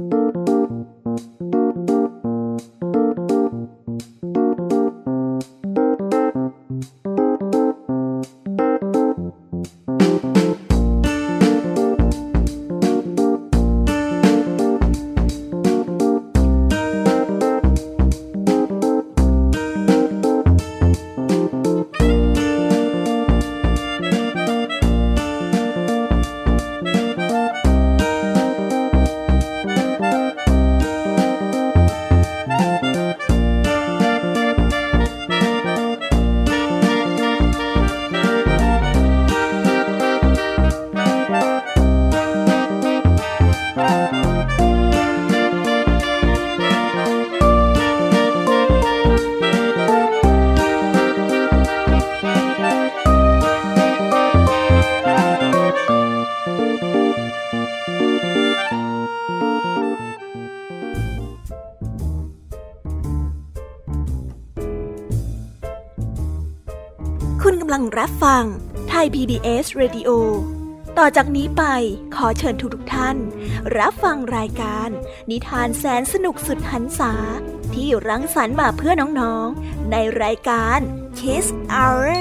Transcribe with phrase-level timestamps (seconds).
[0.00, 0.57] รั
[69.28, 70.10] PBS Radio
[70.98, 71.64] ต่อจากนี้ไป
[72.16, 73.16] ขอเชิญทุกทุกท่าน
[73.78, 74.88] รับฟังรายการ
[75.30, 77.14] นิทานแสนสนุกสุดหันษา
[77.74, 80.78] ที่รังสรรค์มาเพื่อน้องๆ ในรายการ
[81.18, 82.18] Kiss Hour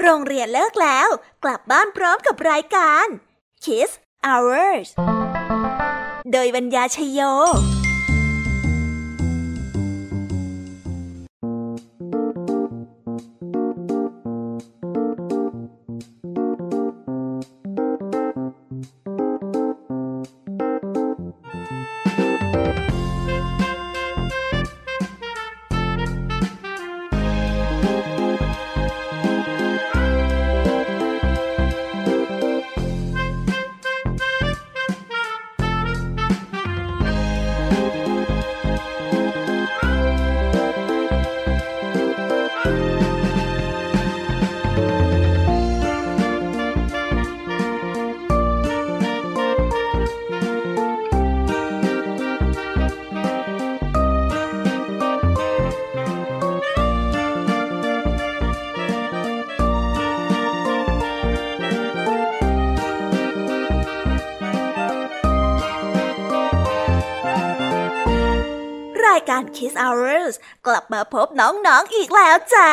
[0.00, 1.08] โรงเรียนเลิกแล้ว
[1.44, 3.06] กลับบ้านพร้อมกับรายการ
[3.64, 3.90] Kiss
[4.26, 4.88] Hours
[6.32, 7.20] โดยบรรยาชยโย
[69.76, 70.34] การ Kiss Hours
[70.66, 72.70] กลับมาพบน้องๆออีกแล้วจ้า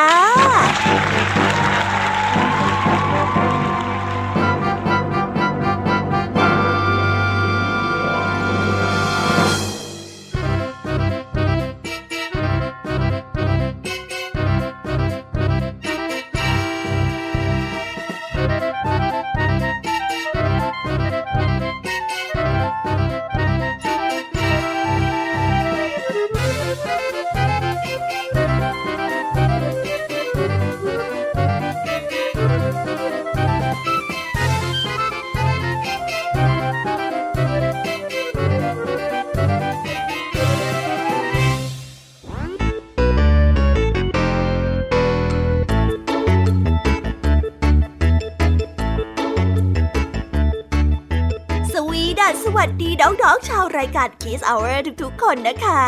[52.62, 55.82] ัสดีน้องๆชาวรายการ Kiss Hour ทุกๆ คนนะคะ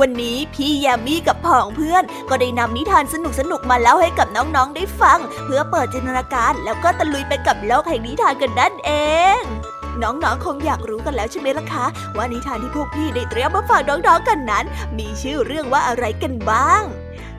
[0.00, 3.04] วันนี้พี่ยามีกับพ่องเพื่อน ก็ได้นำนิทาน
[3.38, 8.90] สนุกๆ มาเล่าให้กับน้องๆ ได้ฟัง เพื่อเปิดจินตนาการแล้วก็ตะลุยไปกับโลกแห่งนิทานกันนั่นเอ
[9.38, 9.40] ง
[10.02, 14.64] น้องๆ คงอยากรู้กันแล้วใช่ไหมล่ะคะ ว่านิทานที่พวกพี่ได้เตรียมมาฝากน้องๆ กันนั้น
[14.98, 16.82] มีชื่อเรื่องว่าอะไรกันบ้าง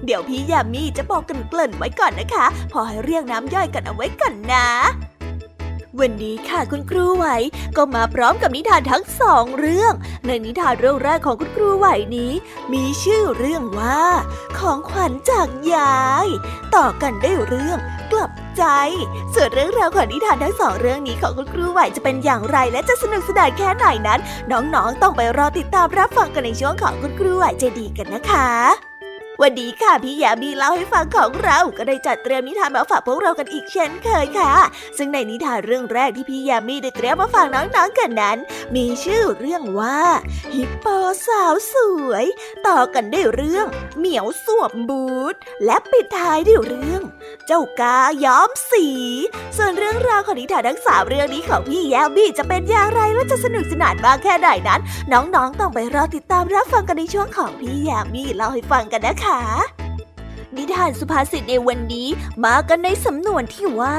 [0.06, 4.68] เดี๋ยวพี่ยามีจะบอกกันเกริ่นไว้ก่อนนะคะ พอให้เรียกน้ำย่อยกันเอาไว้ก่อนนะ
[6.00, 7.26] วันนี้ค่ะคุณครูไหว
[7.78, 9.94] ก็มาพร้อมกับนิทานทั้งสองเรื่อง
[10.26, 11.88] ในนิทานเรื่องแรกของคุณครูไหว
[12.18, 12.32] นี้
[12.74, 14.04] มีชื่อเรื่องว่า
[14.58, 16.28] ของขวัญจากยาย
[16.76, 17.78] ต่อกันได้เรื่อง
[18.12, 18.64] กลับใจ
[19.34, 24.20] ส่วนเรื่องราวของนิทานทั้งสองเรื่องนี้ของคุณครูไหวจะเป็นอย่างไร และจะสนุกสนานแค่ไหนนั้น
[24.52, 28.93] น้องๆต้องไปรอติดตามรับฟังกันในช่วงของคุณครูไหวใจดีกันนะคะ
[29.42, 34.54] วันนี้ค่ะพี่ยามีเล่าให้ฟังของเราก็ได้จัดเตรียมนิทานมาฝากพวกเรากันอีกเช่นเคยค่ะ
[34.98, 38.38] ซึ่งในนิทานเรื่องแรกที่พี่ยามีได้เตรียมมาฝากน้องๆกันนั้น
[38.76, 40.02] มีชื่อเรื่องว่า
[40.56, 40.86] ฮิปโป
[41.28, 41.76] สาวส
[42.10, 42.26] วย
[42.68, 45.36] ต่อกันด้วยเรื่อง เหมียวสวมบูท
[45.66, 47.02] และปิดท้ายด้วยเรื่อง
[47.48, 48.88] เจ้ากาย้อมสี
[49.58, 54.82] ส่วนเรื่องราวของนิทานทั้งสามเรื่องนี้ของพี่ยามีจะเป็นอย่างไรและจะสนุกสนานมากแค่ไหนนั้น
[55.12, 59.23] น้องๆต้องไปรอติดตามรับฟังกันในช่วงของพี่ยามีเล่าให้ฟังกันนะคะ
[60.58, 62.08] นิทานสุภาษิตในวันนี้
[62.44, 63.98] มากันในสำนวนที่ว่า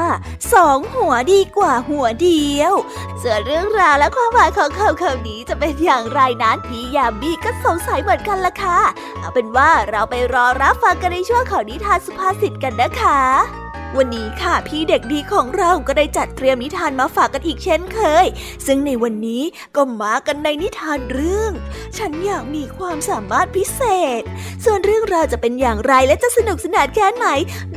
[0.53, 2.75] สองหัวดีกว่าหัวเดียว
[3.23, 8.81] ส่วนเรื่องราวและความหมายของคำคำนี้จะเป็นอย่างไรนั้นพี่ยามีก็สงสัยเหมือนกันล่ะค่ะ
[9.21, 13.63] เอาเป็นว่าเราไปรอรับฟังกันในช่วงของนิทานสุภาษิตกันนะคะ
[13.99, 18.26] วันนี้ค่ะพี่เด็กดีของเราก็ได้จัดเตรียมนิทานมาฝากกันอีกเช่นเคย
[18.67, 19.43] ซึ่งในวันนี้
[19.76, 21.52] ก็มากันในนิทานเรื่อง
[21.99, 23.81] ฉันอยากมีความสามารถพิเศ
[24.20, 24.23] ษ
[24.64, 27.26] ส่วนเรื่องราวจะเป็นอย่างไรและจะสนุกสนานแค่ไหน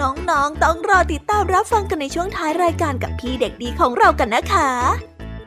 [0.01, 5.16] น้องๆ ต้องรอติดตามรับฟังกันในช่วงท้ายรายการกับพี่เด็กดีของเรากันนะคะ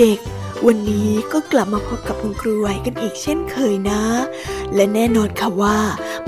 [0.00, 4.02] เด็กๆ วันนี้ก็กลับมาพบกับคุณครูไหวกันอีกเช่นเคยนะ
[4.74, 5.78] และแน่นอนค่ะว่า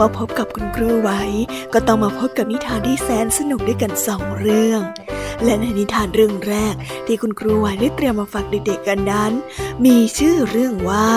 [0.01, 1.11] มาพบกับคุณครูไหว
[1.73, 4.81] ก็ต้องมาพบกับนิทานที่แสนสนุกด้วยกันสองเรื่อง
[5.45, 6.75] และในนิทานเรื่องแรก
[7.07, 9.33] ที่คุณครูไหวได้เตรียมมาฝากเด็กๆกันนั้น
[9.85, 11.11] มีชื่อเรื่องว่า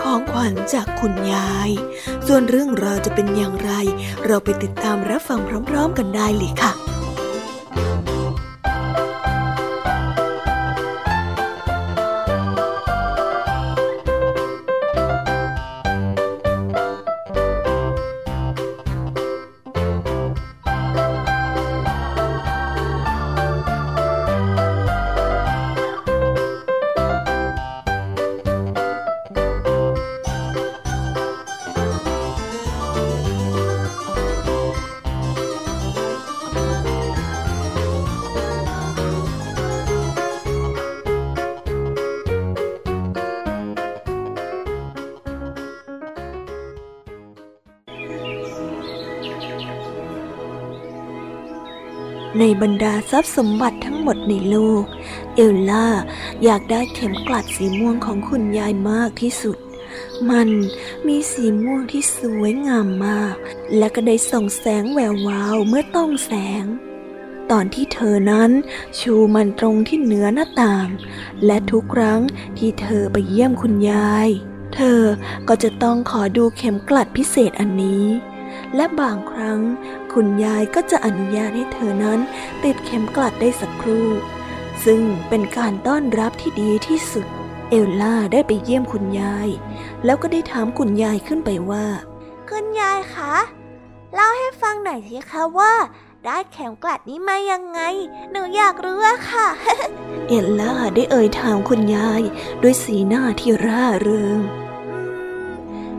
[0.00, 1.70] ของขวัญจากคุณยาย
[2.26, 3.70] ส่วนเรื่องราวจะเป็นอย่างไร
[4.26, 5.38] เราไปติดตามรับฟัง
[5.70, 6.93] พร้อม ๆ กันได้เลยค่ะ
[52.62, 54.84] บรรดาทรัพย์สมบัติทั้งหมดในโลก
[55.36, 55.86] เอลล่า
[56.44, 59.58] อยากได้เข็มกลัดสีม่วงของคุณยายมากที่สุด
[60.30, 60.48] มัน
[61.06, 63.34] มีสีม่วงที่สวยงามมาก
[63.76, 66.32] และก็ได้ส่องแสงแวววาวเมื่อต้องแส
[66.62, 66.64] ง
[67.50, 68.50] ตอนที่เธอนั้น
[68.98, 70.88] ชูมันตรงที่เหนือหน้าต่าง
[71.46, 72.20] และทุกครั้ง
[72.58, 74.28] ที่เธอไปเยี่ยมคุณยาย
[74.74, 75.00] เธอ
[75.48, 78.04] ก็จะต้องขอดูเข็มกลัดพิเศษอันนี้
[78.76, 79.60] และบางครั้ง
[80.14, 82.20] คุณยายก็จะอนุญาตให้เธอนั้น
[82.64, 84.08] ติดเข็มกลัดได้สักครู่
[84.84, 87.26] ซึ่งเป็นการต้อนรับที่ดีที่สุด
[87.70, 89.48] เอลล่าได้ไปเยี่ยมคุณยาย
[90.04, 91.86] แล้วก็ได้ถามคุณยายขึ้นไปว่า
[92.50, 93.34] คุณยายคะ
[94.14, 95.74] เล่าให้ฟังหน่อยสิคะว่า
[96.24, 97.80] ได้เข็มกลัดนี้มายังไง
[98.30, 99.48] หนูอยากรู้อะค่ะ
[100.28, 102.22] เอลล่าได้เอ่ยถามคุณยาย
[102.62, 104.40] ด้วยสีหน้าที่ร่าเริง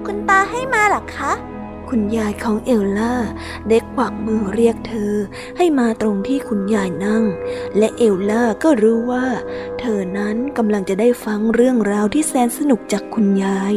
[0.06, 1.32] คุณตาให้มาหรอคะ
[1.90, 3.14] คุณยายของเอลล่า
[3.70, 5.14] ได้กวักมือเรียกเธอ
[5.58, 7.24] ให้มาตรงที่คุณยายนั่ง
[7.78, 9.28] และเอลล่าก็รู้ว่า
[9.80, 13.74] เธอนั้นกำลังจะได้ฟังเรื่องราวที่แสนสนุกจากคุณยาย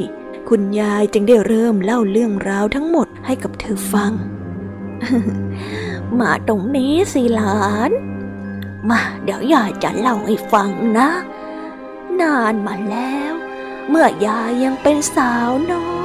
[0.49, 4.13] คุณยายจึงได้เริ่มเล่าเรื่องราวทั้งหมดให้กับเธอฟัง
[6.21, 7.91] มาตรงนี้สิหลาน
[8.91, 11.09] มาเดี๋ยวยายจะเล่าให้ฟังนะ
[12.21, 13.33] นานมาแล้ว
[13.89, 15.98] เมื่อยายยังเป็นสาวน้อย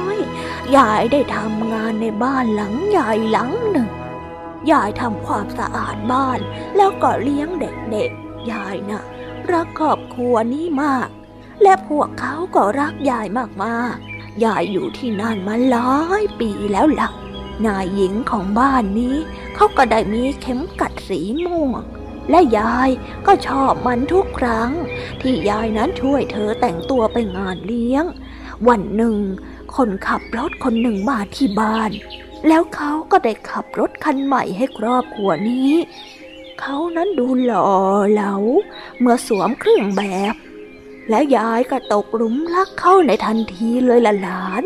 [0.76, 3.88] ยายได้ทำงานในบ้านหลังใหญ่หลังหนึ่ง
[4.70, 6.40] ยายทำความสะอาดบ้าน
[6.76, 9.02] แล้วก็เลี้ยงเด็กๆ ยายนะ่ะ
[9.50, 11.08] รักครอบครัวนี้มาก
[11.62, 13.26] และพวกเขาก็รักยาย
[13.64, 15.92] มากๆ ยายอยู่ที่นั่นมาหลา
[16.22, 17.10] ยปีแล้วละ่ะ
[17.66, 19.16] นายหญิงของบ้านนี้
[19.54, 21.82] เขาก็ได้มีเข็มกัดสีม่วง
[22.30, 22.90] และยาย
[23.26, 24.70] ก็ชอบมันทุกครั้ง
[25.20, 28.04] ที่ยายนั้นช่วยเธอแต่งตัวไปงานเลี้ยง
[28.68, 29.16] วันหนึ่ง
[29.76, 31.90] คนขับรถคนหนึ่งมาที่บ้าน
[32.48, 35.72] แล้วเขาก็ได้ขับรถคันใหม่ให้ครอบครัวนี้
[36.60, 37.68] เขานั้นดูหล่อ
[38.12, 38.34] เหลา
[38.98, 40.02] เมื่อสวมเครื่องแบ
[40.32, 40.34] บ
[41.08, 44.64] และยายก็ตกหลุมรักเขาในทันทีเลยละหลาน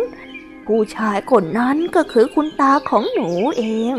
[0.66, 3.94] ผู้ชายคนนั้นก็คือคุณตาของหนูเอง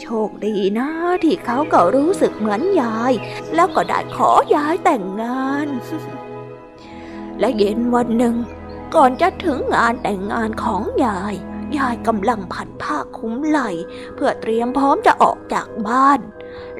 [0.00, 0.88] โชคดีนะ
[1.24, 3.12] ที่เขาก็รู้สึกเหมือนยาย
[3.54, 5.68] แล้วก็ได้ขอยายแต่งงาน
[7.40, 8.34] และเย็นวันหนึ่ง
[8.94, 11.34] ก่อนจะถึงงานแต่งงานของยาย
[11.78, 13.60] ยายกำลังผัดผ้าคลุ้มไหล
[14.14, 16.20] เพื่อเตรียมพร้อมจะออกจากบ้าน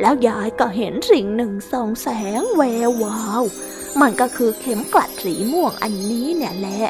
[0.01, 2.09] แล้วยายก็เห็นสิ่งหนึ่งส่องแส
[2.41, 3.43] งแวววาว
[4.01, 6.83] มันก็คือเข็มกลัดสีม่วงอันนี้เนี่ยแหละ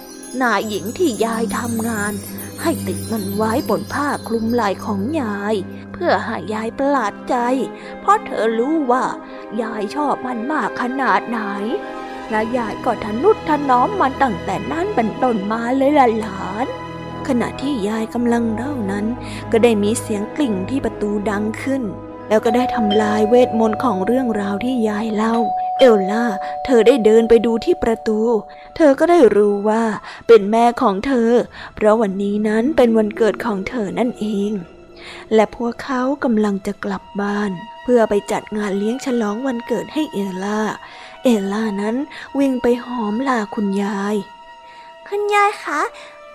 [0.43, 2.12] นายหญิงที่ยายทำงาน
[2.62, 5.55] ให้ติดมันไว้บนผ้าคลุมไหล่ของยาย
[5.93, 7.37] เพื่อให้ยายประหลาดใจ
[8.00, 9.05] เพราะเธอรู้ว่า
[9.62, 11.41] ยายชอบมันมากขนาดไหน
[12.31, 16.67] และยายก็ทนุถนอมมันตั้งแต่นั้นเป็นต้นมาเลยล่ะหลาน
[17.29, 19.07] ขณะที่ยายกำลังเล่านั้น
[19.52, 21.83] ก็ได้มีเสียงกลิ่งที่ประตูดังขึ้น
[22.29, 25.35] แล้วก็ได้ทำลายเวทมนต์ของเรื่องราวที่ยายเล่า
[25.79, 26.25] เอลล่า
[26.64, 28.21] เธอได้เดินไปดูที่ประตู
[28.76, 29.85] เธอก็ได้รู้ว่า
[30.26, 31.31] เป็นแม่ของเธอ
[31.75, 34.52] เพราะวันนี้นั้นเป็นวันเกิดของเธอนั่นเอง
[35.35, 37.50] และพวกเขากำลังจะกลับบ้าน
[37.83, 40.61] เพื่อไปจัดงานเลี้ยงฉลองวันเกิดให้เอลล่า
[41.23, 41.97] เอลล่านั้น
[42.38, 44.17] วิ่งไปหอมลาคุณยาย
[45.09, 45.81] คุณยายคะ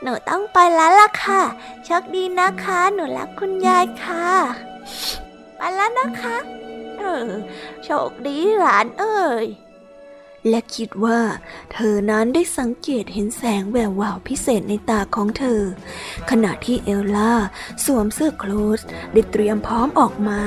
[0.01, 1.41] หนูต้องไปแล้วล่ะค่ะ
[1.85, 4.27] โชคดีนะคะ หนูรักคุณยายค่ะ
[5.57, 6.37] ไปแล้วนะคะ
[6.97, 7.29] เออ
[7.83, 9.45] โชคดีหลานเอ้ย
[10.49, 11.19] และคิดว่า
[11.73, 15.61] เธอนั้นได้สังเกตเห็นแสงแวววาวพิเศษในตาของเธอ
[16.29, 17.33] ขณะที่เอลล่า
[17.85, 18.81] สวมเสื้อโคลส
[19.13, 20.41] ได้เตรียมพร้อมออกมา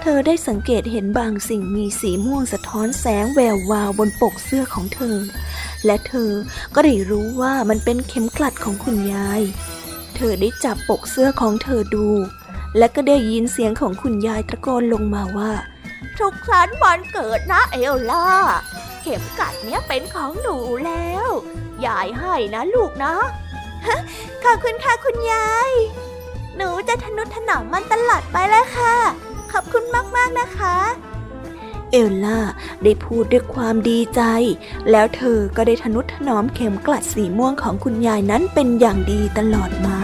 [0.00, 5.16] เธอได้สังเกตเห็นบางสิ่งมีสีม่วงสะท้อนแสงแวววาวบนปกเสื้อของเธอ
[5.86, 6.30] และเธอ
[6.74, 9.42] ก็ได้รู้ว่ามันเป็นเข็มกลัดของคุณยาย
[10.16, 12.08] เธอได้จับปกเสื้อของเธอดู
[12.78, 15.52] และก็ได้ยินเสียงของคุณยายตะโกนลงมาว่า
[16.18, 18.28] ทุกสันวันเกิดนะเอลล่า
[19.02, 20.56] เข็มกัดเนี้ยเป็นของหนู
[20.86, 21.28] แล้ว
[21.86, 23.14] ยายให้นะลูกนะ
[24.44, 25.70] ขอบคุณค่ะคุณยาย
[26.56, 28.96] หนูจะทนุถนอมมันตลอดไปเลยค่ะ
[29.52, 29.84] ขอบคุณ
[30.16, 30.76] มากๆนะคะ
[31.92, 32.38] เอลล่า
[32.84, 34.20] ได้พูดด้วยความดีใจ
[34.90, 39.98] แล้วเธอก็ได้ทนุถนอมเข็มกลัดสีม่วงของคุณยายนั้นเป็นอย่างดีตลอดมา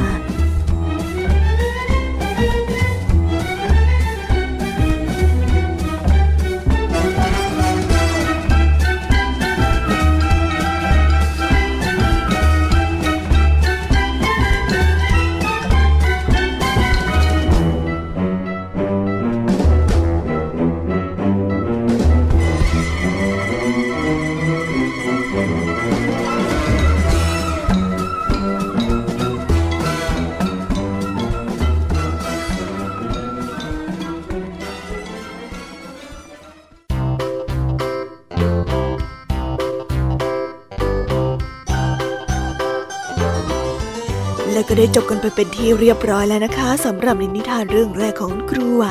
[44.81, 48.87] ได้จบกันไปเป็นที่เรียบร้อยแล้วนะคะสำหรับนิทานเรื่องแรกของครูไหว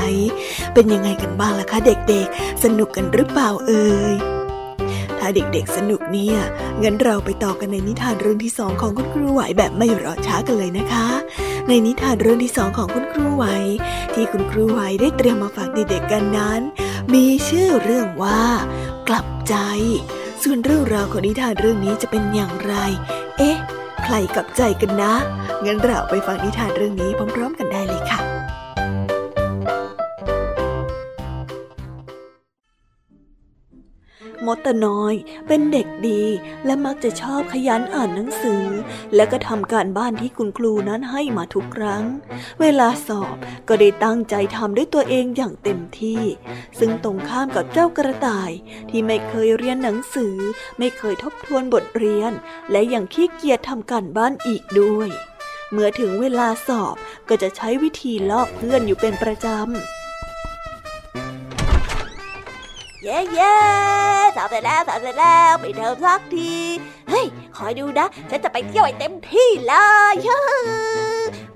[0.73, 4.15] เป็นยังไงกันบ้างล่ะคะเด็กๆ สนุกกันหรือเปล่าเอ่ย
[5.19, 6.37] ถ้าเด็กๆสนุกเนี่ย
[6.83, 11.07] งั้นเราไปต่อกันในนิทานเรื่องที่สองของคุณครูไหวแบบไม่รอช้ากันเลยนะคะ
[11.67, 13.45] ในนิทานเรื่องที่สองของคุณครูไหว
[14.13, 16.61] ที่คุณครูไหวได้เตรียมมาฝากเด็กๆกันนั้น
[17.13, 18.43] มีชื่อเรื่องว่า
[19.07, 19.55] กลับใจ
[20.43, 22.73] ส่วนเรื่องราวของนิทานเรื่องนี้จะเป็นอย่างไร
[23.39, 23.57] เอ๊ะ
[24.09, 25.13] ใครกับใจกันนะ
[25.65, 27.66] งั้นเราไปฟังนิทานเรื่องนี้พร้อม ๆ กัน
[34.47, 35.13] มดตน้อย
[35.47, 36.23] เป็นเด็กดี
[36.65, 38.65] และมักจะชอบขยันอ่านหนังสือ
[39.15, 42.03] และก็ทำการบ้านที่คุณครูนั้นให้มาทุกครั้ง
[42.61, 43.35] เวลาสอบ
[43.67, 46.21] ก็ได้ตั้งใจทำด้วยตัวเองอย่างเต็มที่
[46.79, 48.51] ซึ่งตรงข้ามกับเจ้ากระต่าย
[48.89, 50.35] ที่ไม่เคยเรียนหนังสือ
[50.79, 52.31] ไม่เคยทบทวนบทเรียน
[52.71, 55.09] และยังขี้เกียจทำการบ้านอีกด้วย
[55.71, 56.95] เมื่อถึงเวลาสอบ
[57.29, 59.96] ก็จะใช้วิธีลอกเพื่อนอยู่เป็นประจำ
[63.07, 63.55] เย้เย้
[64.35, 66.53] สอบเสร็จแล้วสอบเสร็จแล้วไปเดิมสักที
[67.09, 69.73] เฮ้ย คอยดูนะ ฉันจะไปเที่ยวให้เต็มที่เล
[70.13, 70.15] ย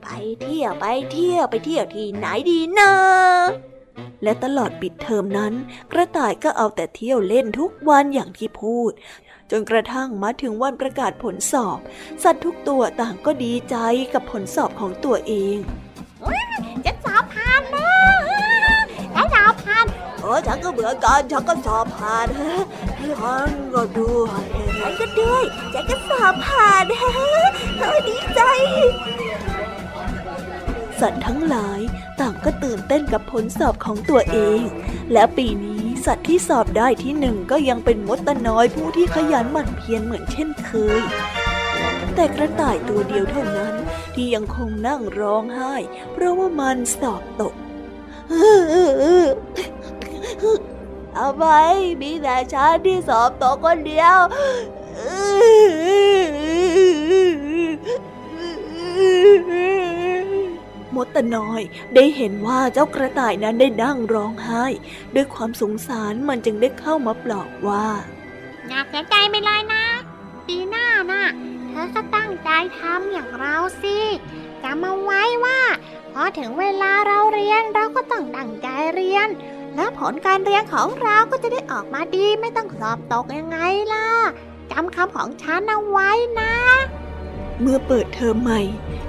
[0.03, 0.07] ไป
[0.41, 2.93] เที่ยวไปเที่ยวไปเที่ยวที่ไหนดีนะ
[4.23, 5.53] และตลอดปิดเทอมนั้น
[5.91, 8.91] กระต่ายก็เอาแต่เที่ยวเล่นทุกวันอย่างที่พูด
[9.51, 11.79] จนกระทั่งมาถึงวันประกาศผลสอบ
[12.23, 13.75] สัตว์ทุกตัวต่างก็ดีใจ
[14.13, 15.57] กับผลสอบของตัวเอง
[16.85, 17.07] ฉันส
[20.31, 22.27] อฉันก็เหมือนกันฉันก็สอบผ่าน
[22.97, 24.41] ฉันก็ด้วย
[24.79, 26.85] ฉันก็ด้วยฉันก็สอบผ่าน
[27.79, 28.41] เออดีใจ
[30.99, 31.81] สัตว์ทั้งหลาย
[32.19, 34.61] ต่างก็ตื่นเต้นกับผลสอบของตัวเอง
[35.13, 41.01] และปีนี้สัตว์ที่สอบได้ที่หนึ่งก็ยังเป็นมดตะน้อยผู้ที่ขยันหมั่นเพียรเหมือนเช่นเคย
[42.15, 43.73] แต่กระต่ายตัวเดียวเท่านั้น
[44.15, 45.75] ที่ยังคงนั่งร้องไห้
[46.13, 47.53] เพราะว่ามันสอบตก
[51.15, 51.45] ทำไม
[52.01, 54.17] มีแต่ฉันที่สอบตกคนเดียว
[60.95, 61.61] มดตน้อย
[61.95, 64.65] ได้เห็นว่าเจ้ากระต่ายนั้นได้นั่งร้องไห้
[65.15, 67.87] ด้วยความสงสารมันจึงได้เข้ามาปลอบว่า
[68.69, 69.85] อยากเสียใจไม่เลยนะ
[70.47, 71.23] ปีหน้าน่ะ
[71.69, 72.49] เธอก็ตั้งใจ
[72.79, 73.97] ทำอย่างเราสิ
[74.63, 75.61] จำเอาไว้ว่า
[76.13, 79.27] พอถึงเวลาเราเรียนเราก็ต้องตั้งใจเรียน
[79.75, 83.57] และผลการเรียนของเราก็จะได้ออกมาดีไม่ต้องสอบตกยังไง
[83.93, 84.09] ล่ะ
[84.71, 86.55] จำคำของฉันเอาไว้นะ
[87.61, 88.61] เมื่อเปิดเทอมใหม่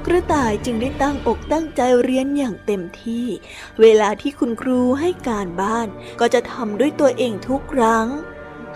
[0.06, 3.26] กระต่ายจึงได้ตั้งอกตั้งใจเรียนอย่างเต็มที่
[3.80, 5.88] เวลาที่คุณครูให้การบ้าน
[6.20, 8.06] ก็จะทำด้วยตัวเองทุกครั้ง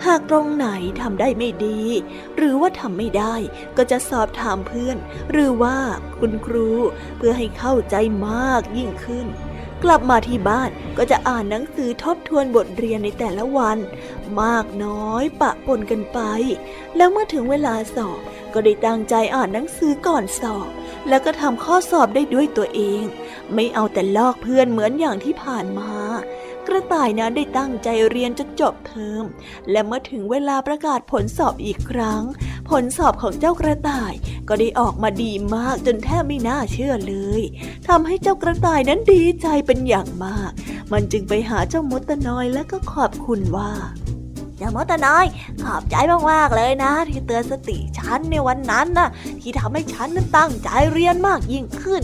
[0.05, 0.67] หากตรงไหน
[1.01, 1.81] ทำได้ไม่ดี
[2.35, 3.35] หรือว่าทำไม่ได้
[3.77, 4.97] ก็จะสอบถามเพื่อน
[5.31, 5.77] หรือว่า
[6.19, 6.69] คุณครู
[7.17, 7.95] เพื่อให้เข้าใจ
[8.27, 9.27] มากยิ่งขึ้น
[9.83, 13.77] กลับมาที่บ้านก็จะอ่านหนังสือทบทวนบทเรียนในแต่ละวัน
[14.41, 16.19] มากน้อยปะปนกันไป
[16.95, 18.19] แล้วเมื่อถึงเวลาสอบ
[18.53, 20.69] ก็ได้ตั้งใจอ่านหนังสือก่อนสอบ
[21.09, 23.03] แล้วก็ทำข้อสอบได้ด้วยตัวเอง
[23.53, 25.93] ไม่เอาแต่ลอกเพื่อนเหมือนอย่างที่ผ่านมา
[26.67, 29.23] กระต่ายนั้นได้ตั้งใจเรียนจนจบเทอม
[29.71, 32.21] และเมื่อถึงเวลาประกาศผลสอบอีกครั้ง
[32.69, 34.13] ผลสอบของเจ้ากระต่าย
[34.47, 37.41] ก็ได้ออกมาดีมากจนแทบไม่น่าเชื่อเลย
[37.87, 40.51] ทำให้เจ้ากระต่ายนั้นดีใจเป็นอย่างมาก
[40.91, 43.71] มันจึงไปหาเจ้ามดตะนอยและก็ขอบคุณว่า
[44.57, 45.25] เจ้ามดตะน้อย
[45.63, 45.95] ขอบใจ
[46.31, 52.03] มากๆเลยนะ ที่เตือนสติฉันในวันนั้นนะที่ทำให้ฉันนั้นตั้งใจเรียนมากยิ่งขึ้น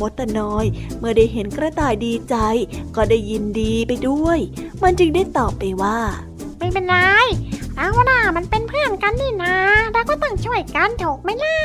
[0.00, 0.64] มดตะนอย
[0.98, 2.36] เมื่อได้เห็นกระต่ายดีใจ
[2.96, 4.38] ก็ได้ยินดีไปด้วย
[4.82, 5.98] มันจึงได้ตอบไปว่า
[6.58, 6.96] ไม่เป็นไร
[7.76, 9.56] เราน่ะมันเป็นเพื่อนกันนี่นะ
[9.92, 11.58] เราก็ต้องช่วยกันถูกไหมล่ะ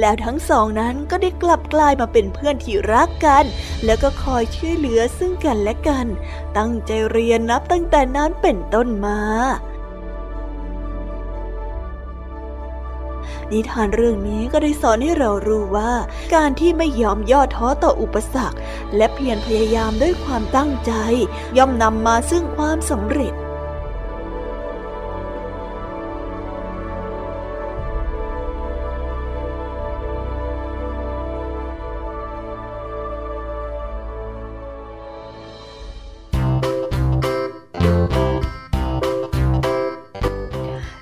[0.00, 3.44] แล้วทั้งสองนั้นก็ได้กลับกลายมาเป็นเพื่อนที่รักกัน
[3.84, 6.06] แล้วก็คอยช่วยเหลือซึ่งกันและกัน
[6.56, 9.20] ตั้งใจเรียนนับตั้งแต่นั้นเป็นต้นมา
[13.52, 15.92] นิทานเรื่องนี้ก็ได้สอนให้เรารู้ว่า
[16.34, 18.58] การที่ไม่ยอมย่อท้อต่ออุปสรรค
[18.96, 20.92] และเพียรพยายามด้วยความตั้งใจ
[21.58, 23.32] ย่อมนำมาซึ่งความสำเร็จ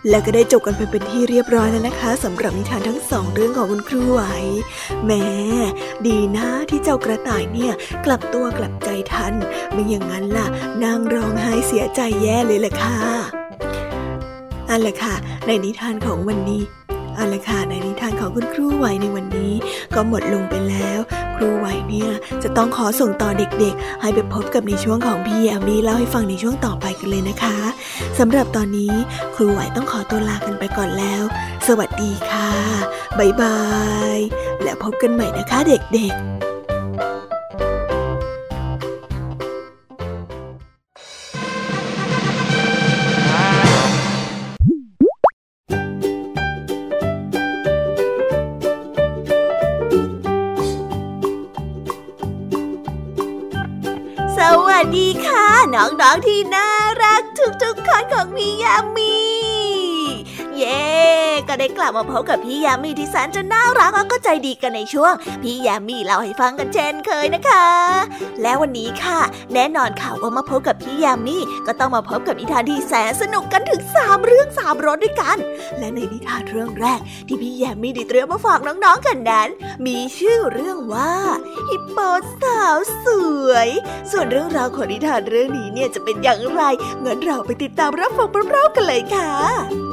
[0.08, 4.22] และก็ได้จบกันไปเป็นที่เรียบร้อยแล้วนะคะสำหรับนิทานทั้งสองเรื่องของคุณครูไหว
[5.06, 5.24] แม้
[6.06, 7.72] ดีนะที่เจ้ากระต่ายเนี่ย
[8.04, 9.34] กลับตัวกลับใจทัน
[9.72, 10.46] ไม่อย่างนั้นล่ะ
[10.82, 12.98] นางร้องไห้เสียใจแย่เลยแหละค่ะ
[14.70, 15.14] อันละค่ะ
[15.46, 16.81] ในนิทานของวันนี้
[17.14, 19.52] เอาละค่ะในนิทานของคุณครูไหวในวันนี้
[19.94, 21.00] ก็หมดลงไปแล้ว
[21.36, 27.56] ครูไหวเนี่ยจะต้องขอส่งต่อเด็กๆ ให้ไปพบกับในช่วงของพี่อามีเล่าให้ฟังในช่วงต่อไปกันเลยนะคะ
[28.18, 28.94] สำหรับตอนนี้
[29.34, 31.22] ครูไหวต้องขอตัวลากันไปก่อนแล้ว
[31.66, 32.50] สวัสดีค่ะ
[33.18, 33.58] บ๊ายบา
[34.16, 34.18] ย
[34.62, 36.51] และพบกันใหม่นะคะเด็กๆ
[56.26, 56.61] ที่น่า
[61.52, 65.12] ก็ได้กลับมาพบกับพี่ยามีที่แสนจะน่ารักแล้วก็ใจดีกันในช่วง
[65.42, 67.66] พี่ยามีเล่าให้ฟังกันเช่นเคยนะคะ
[68.42, 69.20] และวันนี้ค่ะ
[69.54, 75.36] แน่นอนค่ะว่ามาพบกับพี่ยามีก็ต้องมาพบกับนิทานที่แสนสนุกกันถึง 3 เรื่อง3รสด้วยกัน
[75.78, 79.48] และในนิทานเรื่องแรก ที่พี่ยามีได้เตรียมมาฝากน้องๆกันนั้น
[79.86, 81.14] มีชื่อเรื่องว่า
[81.70, 81.98] ฮิปโป
[82.42, 83.06] สาวส
[83.48, 83.68] วย
[84.10, 86.62] ส่วนเรื่องราวของนิทานเรื่องนี้เนี่ยจะเป็นอย่างไร
[87.04, 89.91] งั้นเราไปติดตามรับฟังพร้อมๆกันเลยค่ะ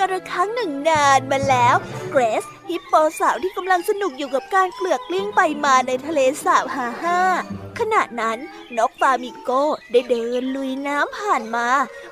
[0.00, 1.76] กระครั้งหนึ่งนานมาแล้ว
[2.10, 7.20] เกรซฮิปโปสาวที่กำลังสนุกอยู่กับการเกลือกกลิ้งไปมาในทะเลสาบฮาฮา
[7.78, 8.38] ขณะนั้น
[8.76, 9.50] นกฟามิโก
[9.90, 11.68] ได้เดินลุยน้ำผ่านมา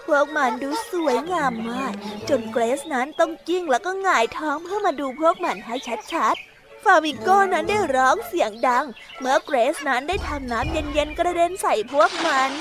[0.06, 1.92] พวกมันดูสวยงามมาก
[2.28, 5.74] จนเกรซนั้นต้องกิ้งแล้วก็หงายท้องเพื่อมาดูพวกมันให้
[6.12, 8.86] ชัดๆ ฟามิโกนั้นได้ร้องเสียงดัง
[9.18, 12.52] เมื่อเกรซนั้นได้ทำน้ำเย็นๆกระเด็นใส่พวกมัน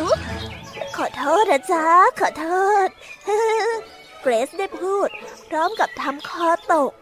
[0.00, 0.14] อุ๊
[0.96, 1.86] ขอโทษนะจ๊ะ
[2.20, 2.46] ขอโท
[2.86, 2.88] ษ
[4.20, 5.08] เกรซได้พูด
[5.48, 6.92] พร้อมกับทำคอตก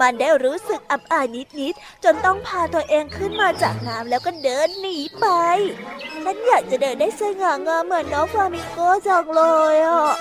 [0.00, 1.26] มันได้รู้สึกอับอาย
[1.60, 5.26] นิดๆ จนต้องพาตัวเองขึ้นมาจากน้ำแล้วก็เดินหนีไป
[6.24, 9.42] ฉันอยากจะเดินได้สง่างามเหมือนน้องฟลามิงโกจังเล
[9.74, 10.14] ยอะ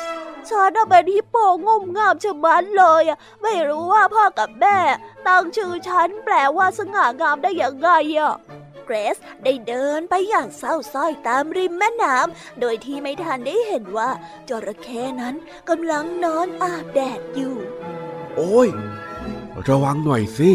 [0.49, 4.77] ฉันเป็นฮิปโปงมงามชะมัดเลยอะไม่รู้ว่าพ่อกับแม่
[5.27, 8.35] ตั้งชื่อฉันแปลว่าสง่างามได้อย่างไงอะ
[8.85, 14.09] เกรซได้เดินไปอย่างเศร้าส้อยตามริมแม่น้ำโดยที่ไม่ทันได้เห็นว่า
[14.49, 15.35] จระเข้นั้น
[15.69, 17.55] กำลังนอนอาบแดดอยู่
[18.35, 18.67] โอ้ย
[19.67, 20.51] ระวังหน่อยสิ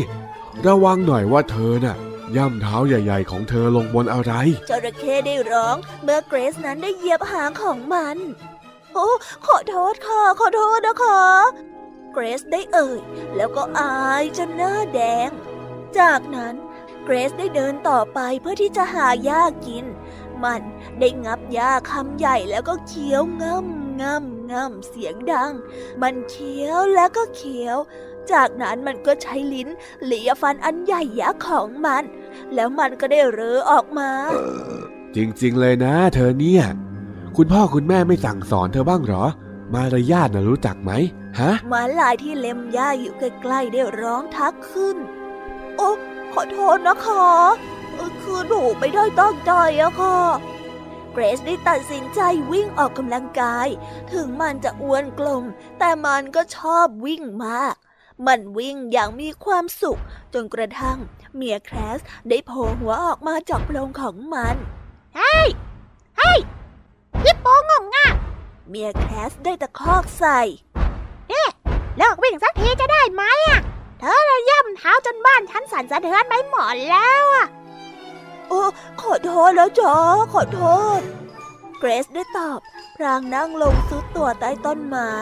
[0.66, 1.97] ระวังหน่อยว่าเธอน่ะ
[2.37, 4.33] ย่ำเท้าใหญ่ ๆ ของเธอลงบนอะไร
[4.69, 8.16] จระเข้ได้ร้องเมื่อเกรซนั้นได้เหยียบหางของมัน
[8.95, 9.09] โอ้
[9.47, 11.23] ขอโทษค่ะ ขอโทษนะคะ
[12.12, 13.01] เกรซได้เอ่ย
[13.37, 15.31] แล้วก็อายจนหน้าแดง
[15.99, 16.55] จากนั้น
[17.05, 19.85] เกรซได้เดินต่อไปเพื่อที่จะหาหญ้ากิน
[20.45, 20.63] มัน
[20.99, 25.53] ได้งับหญ้าคำใหญ่แล้วก็เคี้ยวง่ำง่ำง่ำเสียงดัง
[26.03, 27.79] มันเคี้ยวแล้วก็เคี้ยว
[28.33, 29.69] จากนั้นมันก็ใช้ลิ้น
[30.05, 32.03] เลียฟันอันใหญ่ยักษ์ของมัน
[32.55, 34.11] แล้วมันก็ได้เรอออกมา
[35.17, 36.65] จริงๆเลยนะ เธอเนี่ย
[37.37, 39.25] คุณพ่อคุณแม่ไม่สั่งสอนเธอบ้างเหรอ
[39.75, 40.93] มารยาทนะรู้จักไหม
[41.41, 44.97] ฮะหมาลายที่เล็มหญ้าอยู่ใกล้ๆได้ร้องทักขึ้น
[45.77, 45.91] โอ้
[46.35, 47.27] ขอโทษนะคะ
[47.95, 50.19] เอ่อคือหนูไม่ได้ตั้งใจอะค่ะ
[51.12, 52.21] เกรซได้ตัดสินใจ
[52.53, 53.69] วิ่งออกกำลังกาย
[54.12, 55.45] ถึงมันจะอ้วนกลม
[55.79, 57.75] แต่มันก็ชอบวิ่งมาก
[58.27, 60.01] มันวิ่งอย่างมีความสุข
[60.35, 60.99] จนกระทั่ง
[61.35, 64.57] เมียแครสได้โผล่หัวออกมาจากโพรงของมัน
[65.16, 65.49] เฮ้ย
[66.19, 66.38] เฮ้ย
[67.25, 68.09] ฮิปโปงงง่ะ
[68.69, 70.40] เมียแครสได้ตะคอกใส่
[71.97, 73.61] เลิกวิ่งสักทีจะได้ไหมอะ
[74.01, 77.47] เธอระย่ำเท้าจนบ้านฉันสั่นสะเทือนไปหมดแล้วอะ
[78.49, 78.63] โอ้
[79.01, 79.95] ขอโทษแล้วจ๊ะ
[80.33, 80.63] ขอโท
[80.99, 81.01] ษ
[81.79, 82.61] เกรซได้ตอบ
[82.97, 85.15] พรางนั่งลงซุดตัวใต้ต้นไม้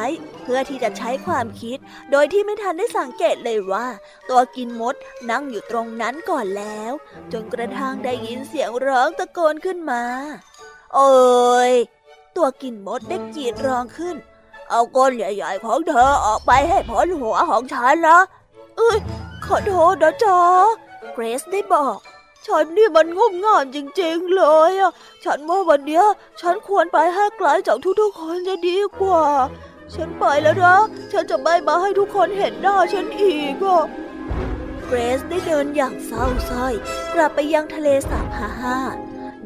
[0.43, 1.79] เพื่อที่จะใช้ความคิด
[2.11, 3.87] โดยที่ไม่ทันได้สังเกตเลยว่า
[4.31, 4.95] ตัวกินมด
[5.31, 6.93] นั่งอยู่ตรงนั้นก่อนแล้ว
[7.33, 10.03] จนกระทั่งได้ยินเสียงร้องตะโกนขึ้นมา
[10.95, 11.11] โอ้
[11.71, 11.73] ย
[12.37, 14.17] ตัวกินมดได้กรีดร้องขึ้น
[14.71, 18.21] เอาก้นใหญ่ๆของเธอออกไปให้พ้นหัวของฉันนะ
[18.79, 18.99] เอ้ย
[19.45, 20.41] ขอโทษนะจ๊ะ
[21.13, 21.99] เกรซได้บอก
[22.47, 24.93] ฉันนี่มันงุ่มง่ามจริงๆเลยอะ
[25.25, 26.05] ฉันว่าวันเนี้ย
[26.41, 29.25] ฉันควรไปให้ไกลจากทุกๆคนจะดีกว่า
[29.95, 30.77] ฉันไปแล้วนะ
[31.13, 33.85] ฉันจะไม่มาให้ทุกคนเห็นหน้าฉันอีกอะ
[34.87, 36.75] เกรซได้เดินอย่างเศร้าส้อย
[37.15, 38.79] กลับไปยังทะเลสาบฮาฮา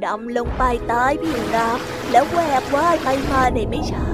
[0.04, 4.08] ดำลงไปใต้ผิวน้ำแล้วแหวกว่ายไปมาในไม่ช้า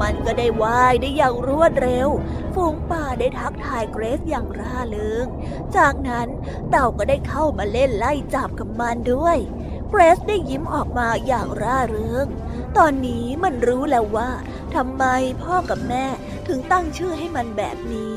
[0.00, 2.08] มันก็ได้ว่ายได้อย่างรวดเร็ว
[2.54, 5.26] ฝูงป่าได้ทักทายเกรซอย่างร่าเริง
[5.76, 6.28] จากนั้น
[6.70, 9.38] เต่าก็ได้เข้ามาเล่นไล่จับกับมันด้วย
[9.88, 12.26] เกรซได้ยิ้มออกมาอย่างร่าเริง
[12.76, 14.30] ตอนนี้มันรู้แล้วว่า
[14.74, 15.04] ทำไม
[15.42, 16.06] พ่อกับแม่
[16.48, 18.16] ถึงตั้งชื่อให้มันแบบนี้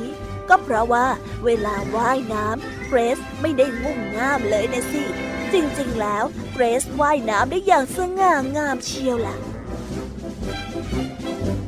[0.50, 1.08] ก็เพราะว่า
[1.46, 5.04] เวลาว่ายน้ำเกรซไม่ได้งุ่มง่ามเลยนะสิ
[5.54, 9.36] จริงๆแล้วเกรซว่ายน้ำได้อย่างสง่างามเชียวล่ะ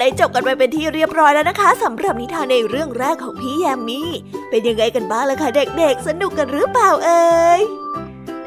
[0.00, 4.10] ได้จบกันไปเป็นที่เรียบร้อยแล้วนะคะสำหรับนิทานในเรื่องแรกของพี่แยมมี่
[4.50, 7.60] เป็นยังไงกันบ้างล่ะคะเด็กๆ สนุกกันหรือเปล่าเอ่ย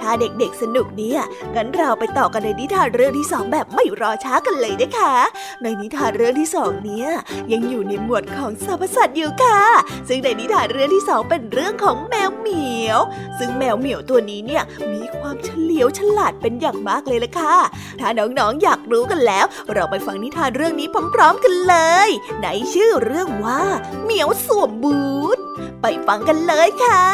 [0.01, 1.19] ถ้าเด็กๆ สนุกเนี่ย
[1.55, 5.15] งั้นเราไปต่อกันในนิทานเรื่องที่สองแบบไม่รอช้ากันเลยนะคะ
[5.61, 7.09] ในนิทานเรื่องที่สองเนี่ย
[7.51, 9.61] ยังอยู่ในหมวดของสรรพสัตว์อยู่ค่ะ
[10.07, 12.99] ซึ่งในนิทานเรื่องที่สองเป็นเรื่องของแมวหมี ยว
[13.39, 14.63] ซึ่งแมวเหมียวตัวนี้เนี่ย
[14.93, 17.55] มีความเฉลียวฉลาดเป็นอย่างมากเลยละค่ะ
[17.99, 21.75] ถ้าน้องๆอยากรู้กันแล้ว เราไปฟังนิทานเรื่องนี้พร้อมๆกันเล
[22.07, 22.09] ย
[22.41, 23.63] ในชื่อเรื่องว่า
[24.03, 25.01] เหมียวสวมบู
[25.35, 25.37] ท
[25.81, 27.05] ไปฟังกันเลยค่ะ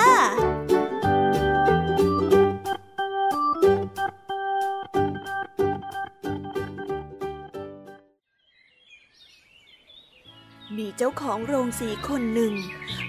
[10.77, 12.53] มีเจ้าของโรงสีคนหนึ่ง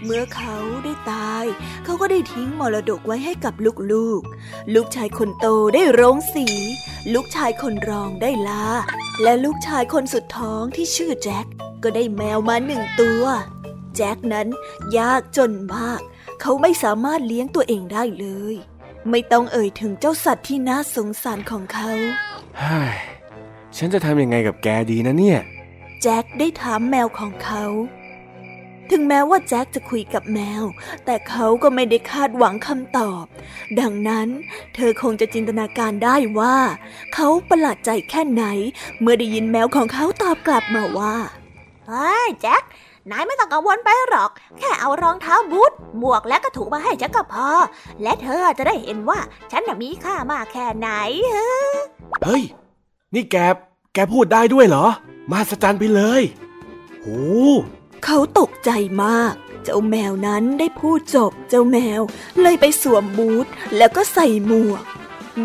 [0.04, 1.44] เมื่อเขาได้ตาย
[1.84, 4.22] เขาก็ได้ทิ้งมรดกไว้ให้กับลูกๆลูก
[4.74, 6.46] ลูกชายคนโตได้โรงสี
[7.12, 8.64] ลูกชายคนรองได้ลา
[9.22, 11.46] และลูกชายคนสุดท้องที่ชื่อแจ็ค
[11.82, 13.24] ก็ได้แมวมาหนึ่งตัว
[13.96, 14.48] แจ็คนั้น
[14.98, 16.00] ยากจนมาก
[16.40, 18.54] เขาไม่สามารถเลี้ยงตัวเองได้เลย
[19.10, 21.90] ไม่ต้องเอ่ยถึงเจ้าสัตว์ที่น่าสงสารของเขา
[22.58, 22.96] เฮ้ย
[23.76, 25.40] ฉันจะทำยังไงกับแกดีนะเนี่ย
[26.02, 27.64] แจ็คได้ถามแมวของเขา
[28.92, 30.64] ถึงแม้ว่าแจ็คจะคุยกับแมว
[31.04, 33.24] แต่เขาก็ไม่ได้คาดหวังคำตอบ
[33.80, 34.28] ดังนั้น
[34.74, 36.56] เธอคงจะจินตนาการได้ว่า
[37.14, 38.44] เขาประหลาดใจแค่ไหน
[39.00, 41.16] เมื่อได้ยินแมวของเขาตอบกลับมาว่า
[41.86, 42.62] เฮ้ยแจ็ค
[43.10, 47.48] นายไม่ต้องกังวลไปหรอก แค่เอารองเท้าบูทหมวกและกระถูมาให้ฉันก็พอ
[48.02, 49.18] และเธอจะได้เห็นว่า
[49.50, 50.88] ฉันน่ะมีค่ามากแค่ไหน
[52.24, 52.42] เฮ้ย
[53.14, 53.36] นี่แก
[53.94, 54.86] แกพูดได้ด้วยเหรอ
[55.32, 56.22] มาสจันไปเลย
[57.02, 57.08] โห
[58.04, 58.70] เขาตกใจ
[59.04, 59.34] มาก
[59.64, 62.00] เจ้าแมวนั้นได้พูดจบ เจ้าแมว
[62.40, 64.84] เลยไปสวมบูทแล้วก็ใส่หมวก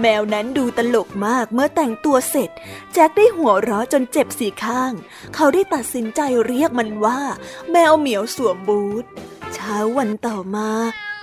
[0.01, 2.49] แมวนั้นดูตลกมากเมื่อแต่งตัวเสร็จ
[2.93, 4.91] แจ็คได้หัวเราะจนเจ็บสีข้าง
[5.35, 7.19] เขาได้ตัดสินใจเรียกมันว่า
[7.71, 9.05] แมวเหมียวสวมบูท
[9.55, 10.69] เช้าวันต่อมา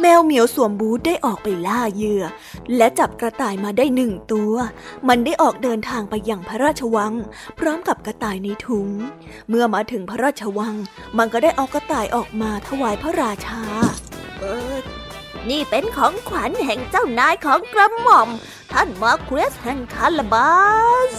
[0.01, 2.25] แมวเหมียวสวมบูทได้ออกไปล่าเหยื่อ
[2.77, 4.55] และจับกระต่ายมาได้หนึ่งตัว
[5.09, 7.12] มันได้ออกเดินทางไปยังพระราชวัง
[7.59, 8.88] พร้อมกับกระต่ายในถุง
[9.49, 10.75] เมื่อมาถึงพระราชวัง
[11.19, 13.62] มันก็ได้เอากระต่ายออกมาถวายพระราชา
[14.38, 14.77] เออ
[15.51, 18.29] นี่เป็นของขวัญแห่งเจ้านายของกระหม่อม
[18.73, 20.53] ท่านมาร์คเรสแห่งคาลาบา
[21.11, 21.12] ส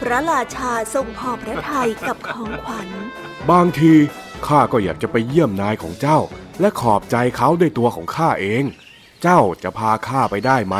[0.00, 2.88] พระราชาทรงพอพระทัยกับของขวัญ
[3.50, 3.94] บางที
[4.46, 6.18] ข้าก็อยากจะไปเยี่ยมนายของเจ้า
[6.60, 8.64] และขอบใจเขาด้วยตัวของข้าเอง
[9.22, 10.76] เจ้าจะพาข้าไปได้ไหม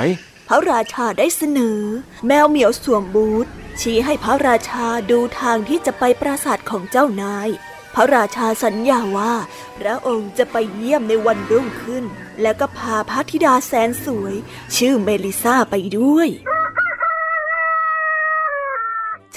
[0.49, 1.81] พระราชาได้เสนอ
[2.27, 3.47] แมวเหมียวสวมบูท
[3.81, 7.49] ชี้ให้พระราชาดูทางที่จะไปปราสาทของเจ้านาย
[7.95, 9.35] พระราชาสัญญาว่า
[9.79, 12.05] พระองค์จะไปเยี่ยมในวันรุ่งขึ้น
[12.43, 14.35] แล้วก็พาพระธิดาแสนสวย
[14.77, 16.29] ชื่อเมลิซาไปด้วย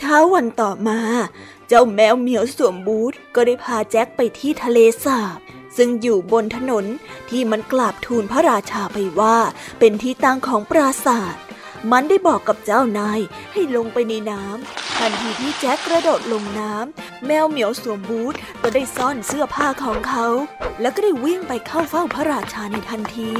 [0.01, 0.99] ช้าวันต่อมา
[1.67, 5.37] เจ้าแมวเหมียวสวมบูทก็ได้พาแจ็คไปที่ทะเลสาบ
[5.77, 6.85] ซึ่งอยู่บนถนน
[7.29, 9.37] ที่มันกราบทูลพระราชาไปว่า
[9.79, 11.35] เป็นที่ตั้งของปราสาท
[11.91, 13.19] มันได้บอกกับเจ้านาย
[13.53, 20.27] ให้ลงไปในน้ำทันทีที่แจ็คกระโดดลงน้ำแมวเหมียวสวมบูทก็ได้ซ่อนเสื้อผ้าของเขา
[20.81, 23.31] แล้วก็ได้วิ่งไปเข้าเฝ้าพระราชาในทันที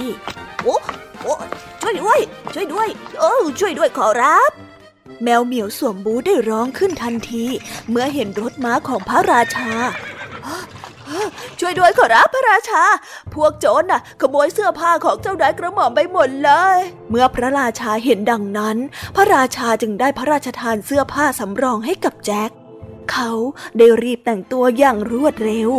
[0.63, 0.77] โอ้
[1.23, 1.35] โอ้
[1.81, 2.19] ช่วยด้วย
[2.53, 4.51] ช่วยด้วยโอ้ช่วยด้วยขอรับ
[5.23, 7.45] แมวเหมียวสวมบูได้ร้องขึ้นทันที
[7.89, 9.71] เมื่อเห็นรถม้าของพระราชา
[11.59, 12.83] ช่วยด้วยขอรับพระราชา
[13.33, 16.77] พวกโจรน่ะ ขโมยเสื้อผ้าของเจ้านายกระหม่อมไปหมดเลย
[17.09, 18.77] เมื่อพระราชาเห็นดังนั้น
[19.15, 22.51] พระราชาจึงได้พระราชทานเสื้อผ้าสำรองให้กับแจ็ค
[23.11, 23.31] เขา
[23.77, 25.69] ได้รีบแต่งตัวอย่างรวดเร็ว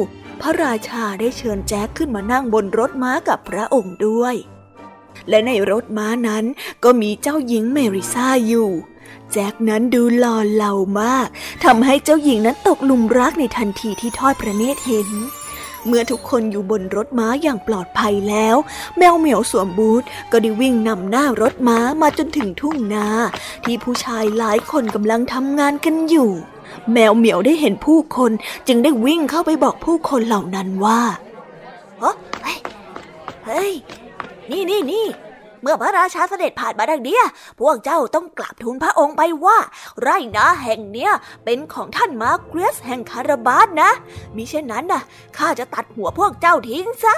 [0.40, 4.35] พระราชาได้เชิญแจ็คขึ้นมานั่งบนรถม้ากับพระองค์ด้วย
[5.28, 6.44] และในรถม้านั้น
[6.85, 8.70] ก็มีเจ้าหญิงเมริซาอยู่
[9.32, 11.28] แจ็คนั้นดูหล่อเหลามาก
[11.64, 15.10] ทำให้เจ้าหญิงนั้นตกหลุมรักในทันทีที่ทอดพระเนตรเห็น
[15.86, 18.56] เมื่อทุกคนอยู่บนรถม้าอย่างปลอดภัยแล้ว
[18.98, 23.06] แมวเหมียวสวมบูทก็ได้วิ่งนำหน้ารถม้ามาจนถึงทุ่งนา
[23.64, 26.30] ที่ผู้ชายหลายคนกำลังทำงานกันอยู่
[26.92, 28.32] แมวเหมียวได้เห็นผู้คน
[28.68, 31.00] จึงได้วิ่งเข้าไปบอกผู้คนเหล่านั้นว่า
[32.00, 32.12] เฮ้
[32.56, 32.58] ย
[33.46, 33.72] เฮ้ย
[34.50, 35.06] นี่นี่นี่
[35.62, 37.25] เมื่อพระราชาเสด็จผ่านมาดังเนี้ย
[37.61, 39.59] พวกเจ้าต้องกราบทูลพระองค์ไปว่า
[40.01, 41.12] ไร่นาแห่งเนี้ย
[41.44, 43.90] เป็นของท่านมาร์ควิสแห่งคาราบาสนะ
[44.37, 45.03] มิเช่นนั้นน่ะ
[45.37, 47.14] ข้าจะตัดหัวพวกเจ้าทิ้งซะ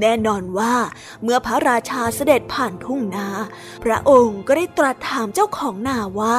[0.00, 0.74] แน่นอนว่า
[1.22, 3.26] เมื่อพระราชาเสด็จผ่านทุ่งนา
[3.84, 6.36] พระองค์ก็ได้ตรัสถามเจ้าของนาว่า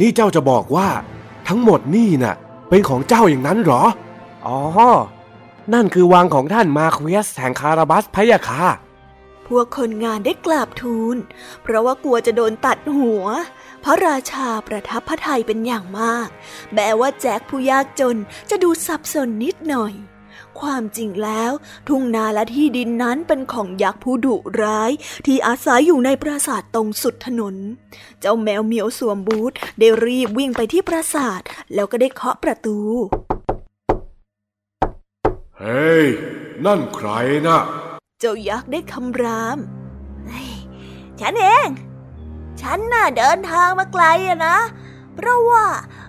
[0.00, 0.88] นี่เจ้าจะบอกว่า
[1.48, 2.34] ทั้งหมดนี่น่ะ
[2.68, 3.82] เป็นของเจ้าอย่างนั้นเหรอ
[4.46, 4.58] อ๋อ
[5.74, 8.64] นั่นคือวังของท่านมาร์ควิสแห่งคาราบาสพะยะค่ะ
[9.50, 11.16] พวกคนงานได้กราบทูล
[11.62, 13.24] เพราะว่ากลัวจะโดนตัดหัว
[13.84, 16.28] พระราชาประทับพระทัยเป็นอย่างมาก
[16.74, 18.16] แม้ว่าแจ็คผู้ยากจน
[18.50, 19.94] จะดูสับสนนิดหน่อย
[20.60, 21.52] ความจริงแล้ว
[21.88, 24.90] ทุ่งนาและที่ดินนั้นเป็นของยักษ์ผู้ดุร้าย
[25.26, 27.56] ที่อาศัยอยู่ในปราสาทตรงสุดถนน
[28.20, 31.40] เจ้าแมวเหมียวสวมบูทได้รีบวิ่งไปที่ปราสาท
[31.74, 32.78] แล้วก็ได้เคาะประตู
[35.58, 36.06] เฮ้ย
[36.64, 37.08] นั่นใคร
[37.46, 37.60] น่ะ
[38.22, 39.58] เจ้ายักษ์ได้คำราม
[41.20, 41.68] ฉันเอง
[42.60, 44.56] ฉันน่ะเดินทางมาไกลอะนะ
[45.14, 45.64] เพราะว่า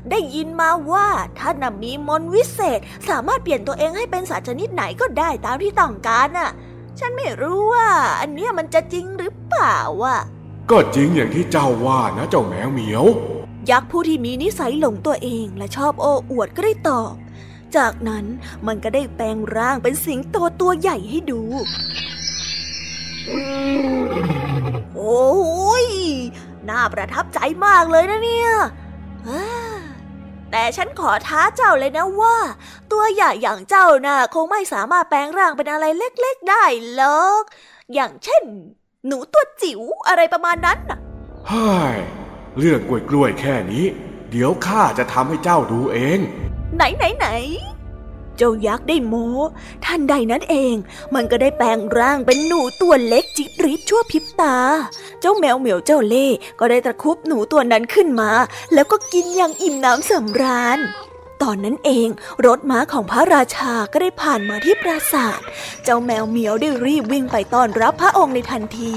[0.09, 1.07] ได้ยินมาว่า
[1.39, 6.51] ท่านน่ะมีมนต์วิเศษสามารถเปลี่ยนตัวเองให้เป็นสัตว์ชนิดไหนก็ได้ตามที่ต้องการน่ะ
[6.99, 7.87] ฉันไม่รู้ว่า
[8.19, 10.19] อันเนี้ยมันจะจริงหรือเปล่าอะ
[10.71, 13.05] ก็จริงอย่างที่เจ้าว่านะเจ้าแมวเหมียว
[13.69, 17.13] ยักษ์ผู้ที่มีนิสัยหลงตัวเองและชอบโอ้อวดก็ได้ตอบ
[17.77, 18.25] จากนั้น
[18.67, 21.41] มันก็ได้แปลงร่างเป็นสิงโตตัวใหญ่ให้ดู
[24.95, 25.85] โอ้ย
[26.69, 28.51] น่าประทับใจมากเลยนะเนี่ย
[30.51, 32.37] แต่ฉันขอท้าเจ้าเลยนะว่า
[32.91, 37.43] ตัวใหญ่อย่างเจ้าน่ะคงไม่สามารถแปลงร่างเป็นอะไรเล็กๆได้หรอก
[37.93, 38.43] อย่างเช่น
[39.07, 40.99] หนูตัวจิ๋วอะไรประมาณนั้นน่ะ
[41.47, 41.97] เฮ้ย
[42.57, 42.79] เรื่อง
[43.09, 43.85] กล้วยๆแค่นี้
[44.31, 46.19] เดี๋ยวข้าจะทำให้เจ้าดูเอง
[46.81, 47.27] ไหนไหนไหน
[48.37, 49.29] เจ้ายักษ์ได้โม้
[49.85, 50.75] ทันใดนั้นเอง
[51.15, 54.57] มันก็ได้แปลงร่างเป็นหนูตัวเล็กจิบริดชั่วพริบตา
[55.21, 56.27] เจ้าแมวเหมียวเจ้าเล่
[56.59, 58.31] ก็ได้ตะคุบหนูตัวนั้นขึ้นมา
[58.73, 60.79] แล้วก็กินอย่างอิ่มน้ำสำราญ
[61.41, 62.07] ตอนนั้นเอง
[62.45, 65.39] รถม้าของพระราชาก็ได้ผ่านมาที่ปราสาท
[65.83, 68.93] เจ้าแมวเหมียวได้รีบวิ่งไปต้อนรับพระองค์ในทันที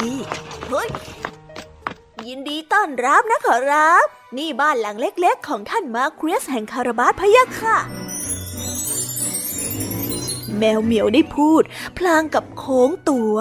[0.68, 0.88] เฮ้ย
[2.28, 4.06] ยินดีต้อนรับนะขอรับ
[4.36, 7.76] นี่บ้านหลังเล็กๆ ของท่านมาครีสแห่งคาราบาสพะยะค่ะ
[10.58, 11.62] แมวเหมียวได้พูด
[11.98, 13.34] พลางกับโค้งตัว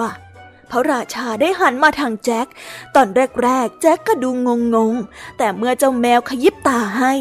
[0.70, 2.46] พระราชาได้หันมาทางแจ็ค
[2.94, 3.08] ตอน
[3.42, 4.30] แรกๆ แจ็คก็ดู
[4.74, 7.12] งงๆแต่เมื่อเจ้าแมวขยิบตาให้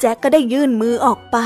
[0.00, 1.38] แจ็คก็ได้ยื่นมือออกไป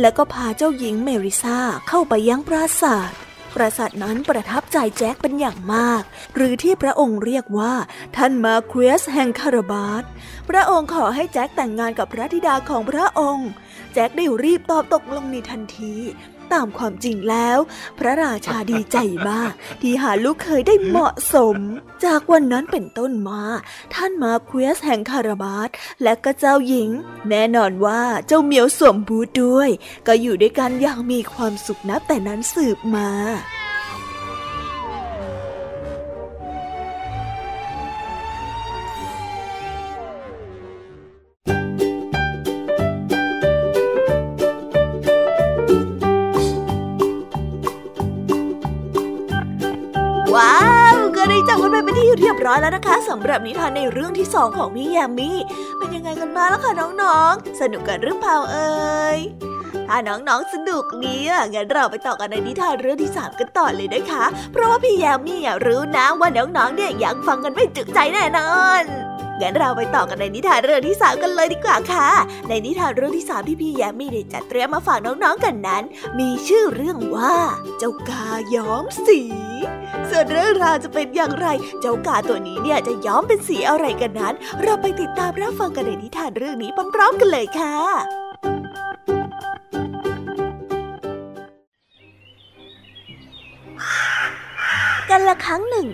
[0.00, 1.58] แล้วก็พาเจ้าหญิงเมริซา
[1.88, 3.12] เข้าไปยังปราสาท
[3.54, 6.02] ปราสาทนั้นประทับใจแจ็คเป็นอย่างมาก
[6.34, 7.74] หรือที่พระองค์เรียกว่า
[8.16, 10.04] ท่านมาร์ควิสแห่งคาราบาส
[10.48, 13.48] พระองค์ขอให้แจ็คแต่งงานกับพระธิดาของพระองค์
[13.94, 15.94] แจ็คได้รีบตอบตกลงในทันที
[16.54, 17.58] ตามความจริงแล้ว
[17.98, 21.56] พระราชาดีใจมาก ที่หาลูกเขยได้เหมาะสม
[22.04, 23.42] จากวันนั้นเป็นต้นมา
[23.94, 25.68] ท่านมาร์ควิสแห่งคาราบาส
[26.02, 26.90] และก็เจ้าหญิง
[27.28, 29.70] แน่นอนว่าเจ้าเหมียวสวมบูทด้วย
[30.06, 33.10] ก็อยู่ด้วยกันอย่างมีความสุขนับแต่นั้นสืบมา
[50.36, 50.58] ว้า
[50.94, 55.38] วก็ได้จบกันไปเป็นที่เรียบร้อยแล้วนะคะสำหรับนิทานในเรื่องที่สองของพี่แยมมี่
[55.78, 59.18] เป็นยังไงกันบ้างล่ะคะน้องๆ สนุกกันหรือเปล่าเอ่ย
[59.88, 68.82] ถ้าน้องๆสนุกเนี่ยงั้นเราไปต่อกันในนิทานเรื่องที่สามกันต่อเลยนะคะ เพราะว่าพี่แยมมี่รู้นะว่าน้องๆเนี่ยอยากฟังกันไม่จุใจแน่นอน
[69.40, 72.08] งั้นเราไปต่อกันในนิทานเรื่องที่สามกันเลยดีกว่าค่ะ
[72.48, 75.84] ในนิทานเรื่องที่สามที่พี่แยมมี่ได้จัดเตรียมมาฝากน้องๆกันนั้น
[76.18, 77.36] มีชื่อเรื่องว่า
[77.78, 79.20] เจ้ากาย้อมสี
[80.10, 81.46] ส่วนเรื่องราวจะเป็นอย่างไร
[81.80, 87.76] เจ้ากาตัวนี้เนี่ยจะย้อมเป็นสีอะไรกันนั้น เราไปติดตามรับฟังกันในนิทานเรื่องนี้พร้อมๆกันเลยค่ะ
[95.10, 95.86] กันละครั้งหนึ่ง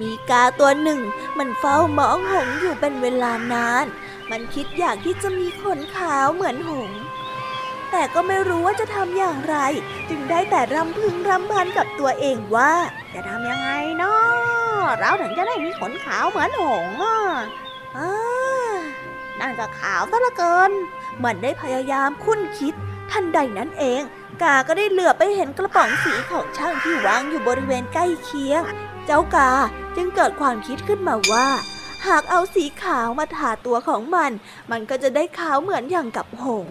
[0.00, 1.00] มีกาตัวหนึ่ง
[1.38, 3.86] มันเฝ้ามองหงอยู่เป็นเวลานาน
[4.30, 7.00] มันคิดอยากที่จะมีขนขาวเหมือนหงส์
[7.92, 9.56] แต่ก็ไม่รู้ว่าจะทำอย่างไร
[10.08, 12.72] จึงได้แต่รำพึงรำพันกับตัวเองว่า
[13.14, 17.18] จะทำยังไงเนาะเราถึงจะได้มีขนขาวเหมือนหงอะ
[17.96, 18.10] อ่า
[19.40, 20.70] นั่นก็ขาวซะลือเกิน
[21.24, 22.74] มันได้พยายามคุ้นคิด
[23.10, 24.02] ทันใดนั้นเอง
[24.42, 28.62] กาก็ได้เหลือบไปเห็นกระป๋องสีของช่างที่วางอยู่บริเวณใกล้เคียง
[29.06, 29.50] เจ้ากา
[29.96, 31.48] จึงเกิดความคิดขึ้นมาว่า
[32.06, 34.30] หากเอาสีขาวมาทาตัวของมัน
[34.70, 36.68] มันก็จะได้ขาวเหมือนอย่างกับหง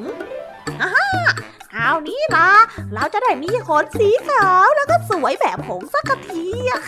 [1.73, 2.49] คราวนี้ละ
[2.93, 6.81] เราจะได้มีขนสีขาวแล้วก็สวยแบบหงส์สักทีอะ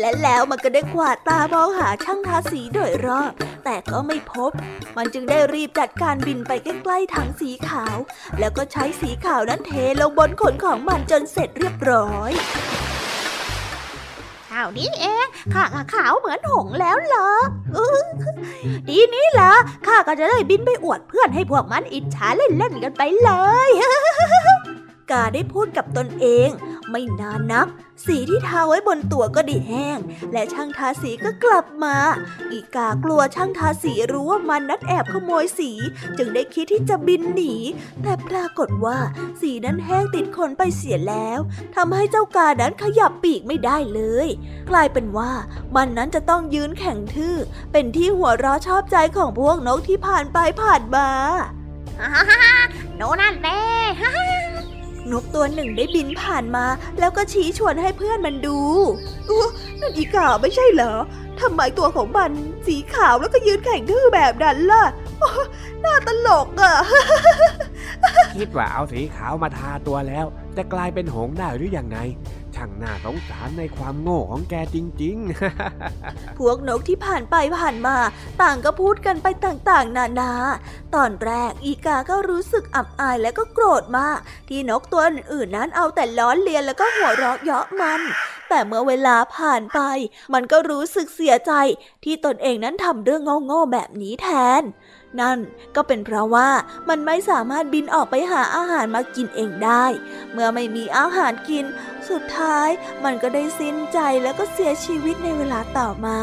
[0.00, 3.32] และแล้วมันก็ได้กวาดตามองหาช่างทาสีโดยรอบ
[3.64, 4.50] แต่ก็ไม่พบ
[4.96, 7.96] มันจึงได้รีบจัดการบินไปใกล้ๆถังสีขาว
[8.38, 12.32] แล้วก็ใช้สีขาวนั้นเทลงบนขนของมันจนเสร็จเรียบร้อย
[14.56, 17.30] ข่าวนี้เองข้าก็ขาวเหมือนหงแล้วเหรอ
[18.88, 19.52] ดีนี้ล่ะ
[19.86, 23.30] ข้าก็จะได้บินไปอวดเพื่อนให้พวกมันอิจฉาเล่นๆกันไปเล
[23.68, 23.70] ย
[25.10, 26.48] กาได้พูดกับตนเอง
[26.96, 27.68] ไม่นานนัก
[28.06, 29.98] สีที่ทาไว้บนตัวก็ด้แห้ง
[30.32, 31.96] และช่างทาสีก็กลับมา
[32.52, 35.70] อีกากลัวช่างทาสีรู้ว่ามันนัดแอบขโมยสี
[36.18, 37.54] จึงได้คิดที่จะบินหนี
[38.02, 38.98] แต่ปรากฏว่า
[39.40, 41.40] สีนั้นแห้งติดขนไปเสียแล้ว
[41.76, 44.28] ทำให้เจ้ากานั้นขยับปีกไม่ได้เลย
[44.70, 45.32] กลายเป็นว่า
[45.76, 47.36] มันนั้นจะต้องยืนแข็งทื่อ
[47.72, 51.08] เป็นที่หัวเราะชอบใจของพวกนกที่ผ่านไปผ่านมา
[51.98, 52.54] ฮ่าฮ่าฮ่า
[52.96, 53.60] โนนั่นแหละ
[54.00, 54.75] ฮ่าฮ่า
[55.12, 56.64] นกตัวหนึ่งได้บินผ่านมา
[56.98, 58.58] แล้วก็ชี้ชวนให้เพื่อนมันดู
[59.28, 59.46] อู้
[59.80, 60.94] นั่นอีกาไม่ใช่เหรอ
[61.40, 62.30] ทำไมตัวของมัน
[62.66, 64.84] สีขาวแล้วก็ยืนแข็งทื่อแบบนั้นล่ะ
[65.84, 66.74] น่าตลกอะ
[68.36, 70.26] คิดว่าเอาสีขาวมาทาตัวแล้ว
[70.56, 71.98] จะกลายเป็นหงส์ได้หรือยังไง
[72.56, 75.16] ช่างน่าสงสารในความโง่ของแกจริง
[75.78, 77.96] ๆ พวกนกที่ผ่านไปผ่านมา
[78.42, 80.32] ต่างก็พูดกันไปต่างๆ นานา
[80.94, 88.00] ตอนแรกอีกาก็รู้สึกอับอายและก็โกรธมาก ที่นกตัวอื่นๆนั้นเอาแต่ล้อเลียนแล้วก็หัวเราะเยาะมัน
[88.48, 89.80] แต่เมื่อเวลาผ่านไป
[90.34, 91.52] มันก็รู้สึกเสียใจ
[92.04, 94.28] ที่ตนเองนั้นทำเรื่องโง่ๆแบบนี้แท
[94.60, 94.62] น
[95.20, 95.38] นั่น
[95.76, 96.48] ก็เป็นเพราะว่า
[96.88, 99.84] มันไม่สามารถบินออกไปหาอาหารมากินเองได้
[100.32, 101.64] เมื่อไม่มีอาหารกิน
[102.08, 102.68] สุดท้าย
[103.04, 106.20] มันก็ได้สิ้นใจแล้วก็เสียชีวิตในเวลาต่อมา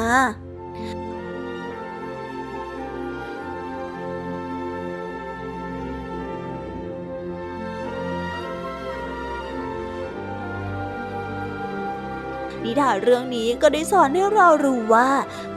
[12.68, 15.10] นิทานเรื่องนี้ก็ได้สอนให้เรารู้ว่า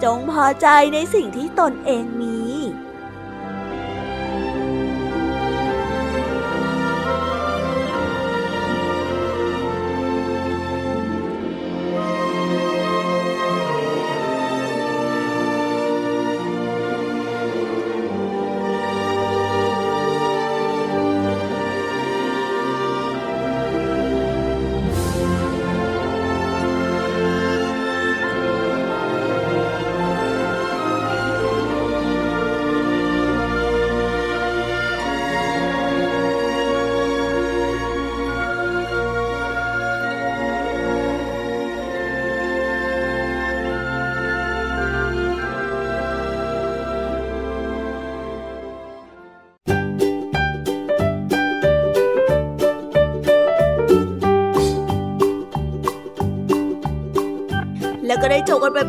[0.03, 2.46] จงพอใจในสิ่งที่ตนเองมี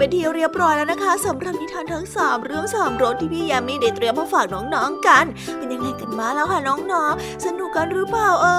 [0.08, 5.26] เป็นที่เรียบร้อยแล้วนะคะสำหรับนิทานทั้งสามเรื่องสามรสที่พี่ยามีได้เตรียมมาฝากน้องๆกัน
[5.58, 8.58] เป็นยังไงกันมาแล้วค่ะน้องๆ สนุกกันหรือเปล่าเอ่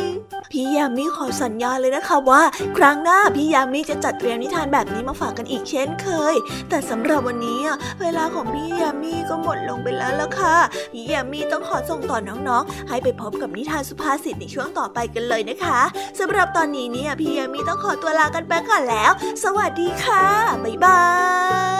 [0.00, 0.19] ย
[0.52, 2.42] พี่ยามีขอสัญญาเลยนะคะว่า
[2.76, 6.34] ครั้งหน้าพี่ยามีจะจัดเตรียมนิทานแบบนี้มาฝากกันอีกเช่นเคย
[6.68, 7.60] แต่สำหรับวันนี้
[8.00, 10.56] เวลาของพี่ยามีก็หมดลงไปแล้วละค่ะ
[10.92, 15.80] พี่ยามีต้องขอส่งต่อน้องๆ ให้ไปพบกับนิทานสุภาษิตในช่วงต่อไปกันเลยนะคะ
[16.20, 19.10] สำหรับตอนนี้เนี่ยพี่ยามีต้องขอตัวลากันไปก่อนแล้ว
[19.44, 20.24] สวัสดีค่ะ
[20.64, 21.02] บ๊ายบา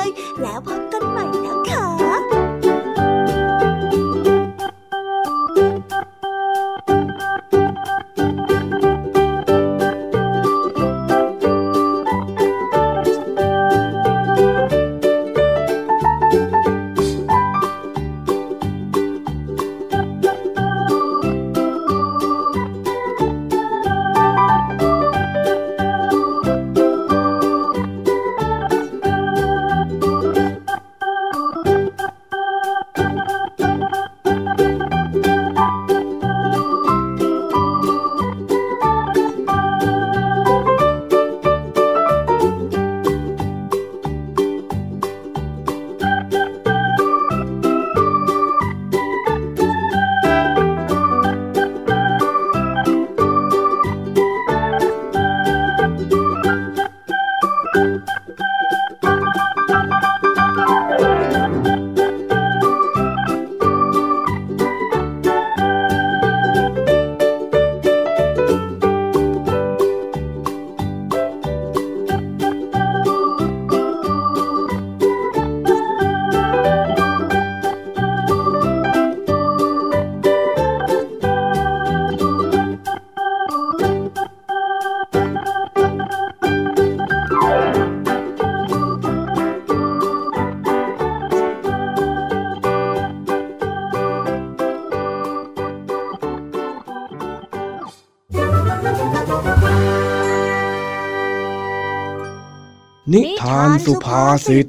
[0.04, 0.06] ย
[0.42, 1.39] แล้วพบกันใหม่
[103.84, 104.66] สุภาษิต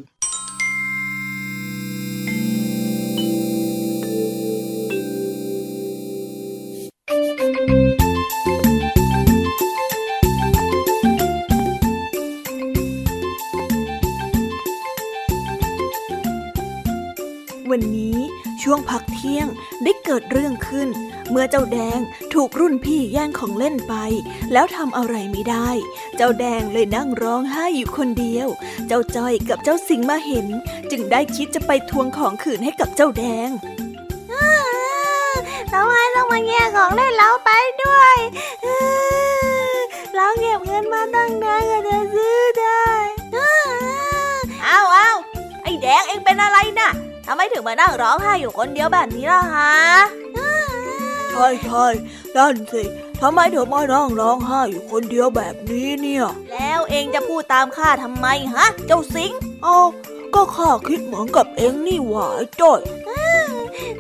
[17.72, 18.18] วันนี้
[18.64, 19.47] ช่วงพักเที่ยง
[19.84, 20.89] ได้เกิดเรื่องขึ้น
[21.32, 22.00] เมื่อเจ้าแดง
[22.34, 23.94] ถูกรุ่นพี่แย่งของเล่นไป
[24.54, 25.70] แล้วทำอะไรไม่ได้
[26.18, 28.48] เจ้าแดงเลยนั่งร้องไห้อยู่คนเดียว
[28.88, 30.48] เจ้าจ้อยกับเจ้าสิงมาเห็น
[30.92, 33.50] จึงได้คิดจะไปทวงของคืนให้กับเจ้าแดง
[35.72, 37.50] ทำไมต้องมาแย่งของเล่นเราไป
[37.84, 38.16] ด้วย
[40.16, 42.86] เราเก็บเงินมาตั้งนานก็จะซื้อได้
[44.64, 45.12] เอาเอา
[45.64, 46.90] ไอ้แดงเองเป็นอะไรน่ะ
[47.26, 49.74] ทำไมถึงมานั่งร้องไห้อยู่คนเดียวแบบนี้ล่ะฮะ
[51.32, 51.86] ใช่ใช่
[52.36, 52.84] นั่นสิ
[53.22, 59.32] ทำไมเธอมานั่งร้องไห้อยู่คนเดียวแบบนี้เนี่ย แล้วเองจะพูดตามข้าทำไมฮะ เจ้าสิง
[59.64, 59.78] เอา
[60.36, 62.82] ก็ข้าคิดเหมือนกับเองนี่หว่าไอ้จ้อย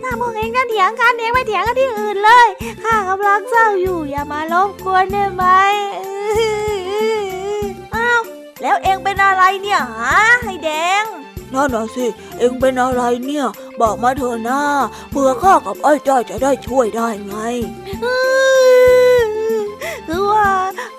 [0.01, 2.47] ถ้าพวกเองจะเถียงกันเองไปเถียงกันที่อื่นเลย
[2.83, 5.45] ข้ากำลังเศร้าอยู่อย่ามารบกวนได้ไหม
[7.95, 8.21] อ้าว
[8.61, 10.69] แล้วเองเป็นอะไรเนี่ยฮะไอ้แด
[11.01, 11.03] ง
[11.53, 12.05] นั่นน่ะสิ
[12.39, 13.45] เองเป็นอะไรเนี่ย
[13.81, 14.61] บอกมาเถอะนะ
[15.11, 17.35] เพื่อข้ากับไอ้จ้อยจะได้ช่วยได้ไง
[20.07, 20.49] คือว่า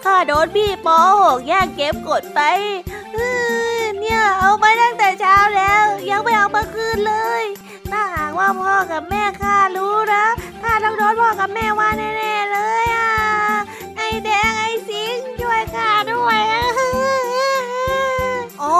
[0.04, 2.40] ข้าโดนพี่ปอหกแย่งเก็บกดไป
[3.98, 7.44] เนี่ยเอาไปตั้งแต่เช้าแล้ว ยังไม่เอามาคืนเลย
[7.90, 10.24] ถ้าหากว่าพ่อกับแม่ข้ารู้นะ
[10.62, 13.12] ข้าต้องโดนพ่อกับแม่ว่าแน่ๆเลยอะ
[13.96, 16.40] ไอ้แดงไอ้สิงช่วยข้าด้วย
[18.62, 18.78] อ๋อ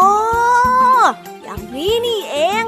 [1.43, 2.65] อย่างนี้นี่เอง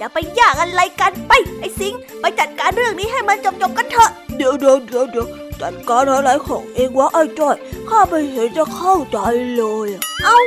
[0.00, 5.26] จะไปยากอะไรกันไปไอ้สิงไปจัดการเรื่องนี้ให้มันจบๆกันเถอะ เดี๋ยวเดี๋ยวเดี๋ยวเดี๋ยว
[5.60, 7.56] จัดการอะไรของเองวะไอ้จ้อย
[7.88, 9.18] ข้าไม่เห็นจะเข้าใจ
[9.56, 10.38] เลยอะเอา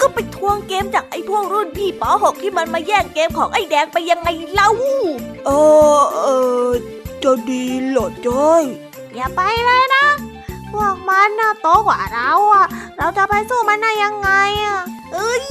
[0.00, 4.68] ก็ไปทวงเกมจากไอ้พวกรุ่นพี่ปหกที่มันมาแย่งเกมของไอ้แดงไปยังไงเล่า
[5.46, 5.50] เอ
[5.98, 6.28] อเอ
[6.68, 6.70] อ
[7.22, 8.64] จะดีเหรอจ้อย
[9.14, 10.06] อย่าไปเลยนะ
[10.72, 12.66] พวกมันน่ะโตกว่าเราอะ
[12.96, 14.30] เราจะไปสู้มันได้ยังไง
[14.64, 14.78] อะ
[15.12, 15.42] เอ้ย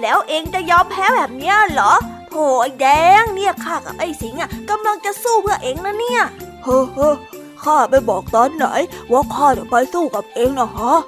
[0.00, 1.92] แล้วเองจะยอมแพ้แบบเนี้ยเหรอ
[2.28, 2.86] โถไอ้แด
[3.22, 6.22] งเนี่ยข้ากับไอ้สิงห์อะกำลังจะสู้เพื่อเองนะเนี่ย
[6.62, 7.14] เฮ้อเฮ้อ
[7.62, 8.66] ข้าไปบอกตอนไหน
[9.12, 10.98] ว่าข้าจะไปสู้กับเองนะฮะ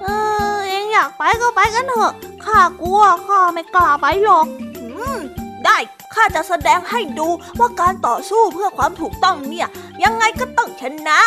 [0.00, 0.06] เอ
[0.54, 2.12] อเองอยากไปก็ไปกันเถอะ
[2.44, 4.46] ข้ากลัวข้าไม่กล้าไปหรอก
[4.80, 5.18] อืม
[5.64, 5.76] ได้
[6.14, 9.68] ข้าจะแสดงให้ดูว่าการต่อสู้เพื่อความถูกต้องเนี่ย
[10.04, 11.20] ยังไงก็ต้องชนะ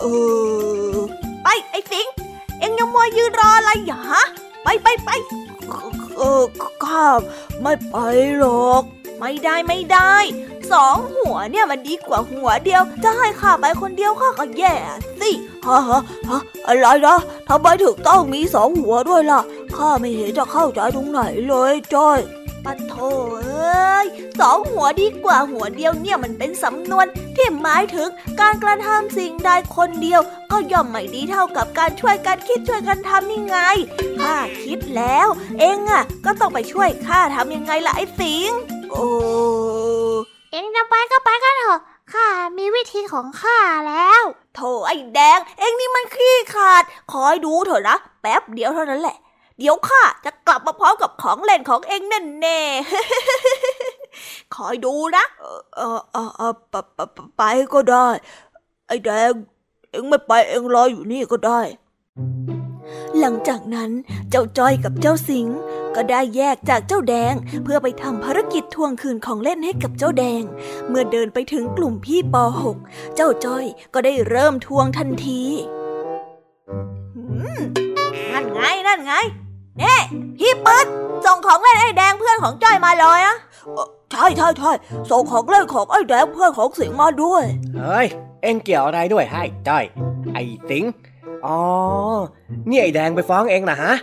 [0.00, 0.04] เอ
[0.94, 0.96] อ
[1.42, 2.12] ไปไอ้สิงห์
[2.62, 4.24] เอ็งยังมัวยืนรออะไรอย่าฮะ
[4.62, 5.10] ไปไปไป
[6.16, 6.42] เออ
[6.84, 7.06] ข้า
[7.60, 7.96] ไม่ไป
[8.38, 8.82] หรอก
[9.18, 10.14] ไม่ได้ไม่ได้
[10.72, 14.74] สองหัวเนี่ยมันดีกว่าหัวเดียว จะให้ข้าไปคนเดียวข้าก็แย่
[15.20, 15.30] สิ
[15.66, 19.40] ฮะฮะฮะอะไรนะทำไมถึงต้องมีสองหัวด้วยล่ะ
[19.76, 22.18] ข้าไม่เห็นจะเข้าใจตรงไหนเลยจ้อย
[22.64, 22.94] ปะโถ
[23.44, 24.06] เอ้ย
[24.40, 27.06] สองหัวดีกว่าหัวเดียวเนี่ยมันเป็นสำนวน
[27.36, 28.08] ที่หมายถึง
[28.40, 33.56] การกระทำสิ่งใดคนเดียว ก็ย่อมไม่ดีเท่ากับการช่วยกันคิดช่วยกันทำนี่ไง
[34.20, 38.50] ข้าคิดแล้ว เองอะ ก็ต้องไปช่วยข้าทำยังไงล่ะไอ้สิง
[38.90, 38.96] เอ
[40.12, 40.14] อ
[40.52, 41.80] เองจะไปก็ไปกันเถอะ
[42.12, 42.26] ข้า
[42.58, 43.58] มีวิธีของข้า
[43.88, 44.22] แล้ว
[44.54, 46.82] โถไอ้แดง เองนี่มันขี้ขาด
[47.12, 49.16] คอยดูเถอะนะแป๊บเดียวเท่านั้นแหละ
[49.58, 52.60] เดี๋ยวข้าจะกลับมาพร้อมกับของเล่นของเองแน่แน่
[54.54, 56.98] คอยดูนะเออเออเออเอไปไป
[57.36, 57.42] ไป
[57.74, 58.08] ก็ได้
[58.86, 59.32] ไอ้แดง
[59.90, 61.60] เอ็งไม่ไปเอ็งรออยู่นี่ก็ได้
[63.18, 63.90] หลังจากนั้น
[64.30, 65.46] เจ้าจ้อยกับเจ้าสิง
[65.94, 67.34] ก็ได้แยกจากเจ้าแดง
[67.64, 70.42] เพื่อไปทำภารกิจทวงคืนของเล่นให้กับเจ้าแดง
[70.88, 72.36] เมื่อเดินไปถึงกลุ่มพี่ป
[72.74, 75.42] .6 เจ้าจ้อยก็ได้เริ่มทวงทันที
[78.32, 79.14] นั่นไงนั่นไง
[79.80, 79.96] น่
[80.38, 80.86] พี่เปิด
[81.26, 83.36] ส่งของเล่นไอ้แดงเพื่อนของจ้อยมาเลยอะ
[84.12, 84.72] ใช่ใช่ใช่
[85.10, 87.44] ส่งของเล่นของไอ้แดงเพื่อนของสิงห์มาด้วย
[87.76, 88.06] เฮ้ย
[88.42, 89.84] เอ็งเกี่ยวอะไรด้วยให้จ้อย
[90.34, 90.84] ไอ้สิง
[91.46, 91.58] อ๋อ
[92.68, 93.94] นี่ไอ้แดงไปฟ้องเองนะฮะ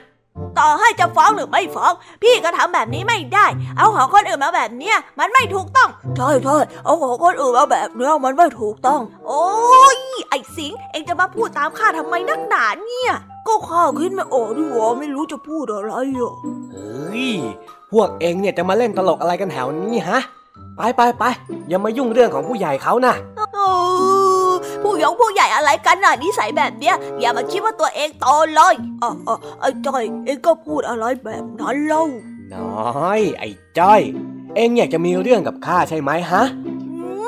[0.59, 1.93] ต่อให้จะฟ้องหรือไม่ฟ้อง
[2.24, 3.45] พี่ก็ทำแบบนี้ไม่ได้
[3.78, 9.45] เอาของคนอื่นมาแบบเนี้ยมันไม่ถูกต้องใช่ใช่เอาของคนอื่นมาแบบเนี้ยมันไม่ถูกต้อง โอ้
[9.95, 9.97] ย
[10.30, 13.13] ไอ้สิงเองจะมาพูดตามข้าทำไมนักหนาเนี่ย
[13.49, 16.33] ก็ข้าคิดไม่ออกดีหว่าไม่รู้จะพูดอะไรอะ
[16.71, 17.27] เฮ้ย
[17.91, 20.19] พวกเองเนี่ยจะมาเล่นตลกอะไรกันแถวนี้ฮะ
[20.77, 21.23] ไปไปไป
[21.69, 23.59] อย่ามายุ่งเรื่องของผู้ใหญ่เขานะเอ
[24.49, 24.51] อ
[24.83, 32.03] ผู้ยงผู้ใหญ่อะไรกันน่ะนิสัยแบบเนี้ย อย่ามาคิดว่าตัวเองโตเลยอะอะไอ้จ้อยเอ็งก็พูดอะไรแบบนั้นเล่า
[32.53, 32.69] น้
[33.05, 34.01] อย ไอ้จ้อย
[34.55, 36.73] เองอยากจะมีเรื่องกับข้าใช่ไหมฮะอื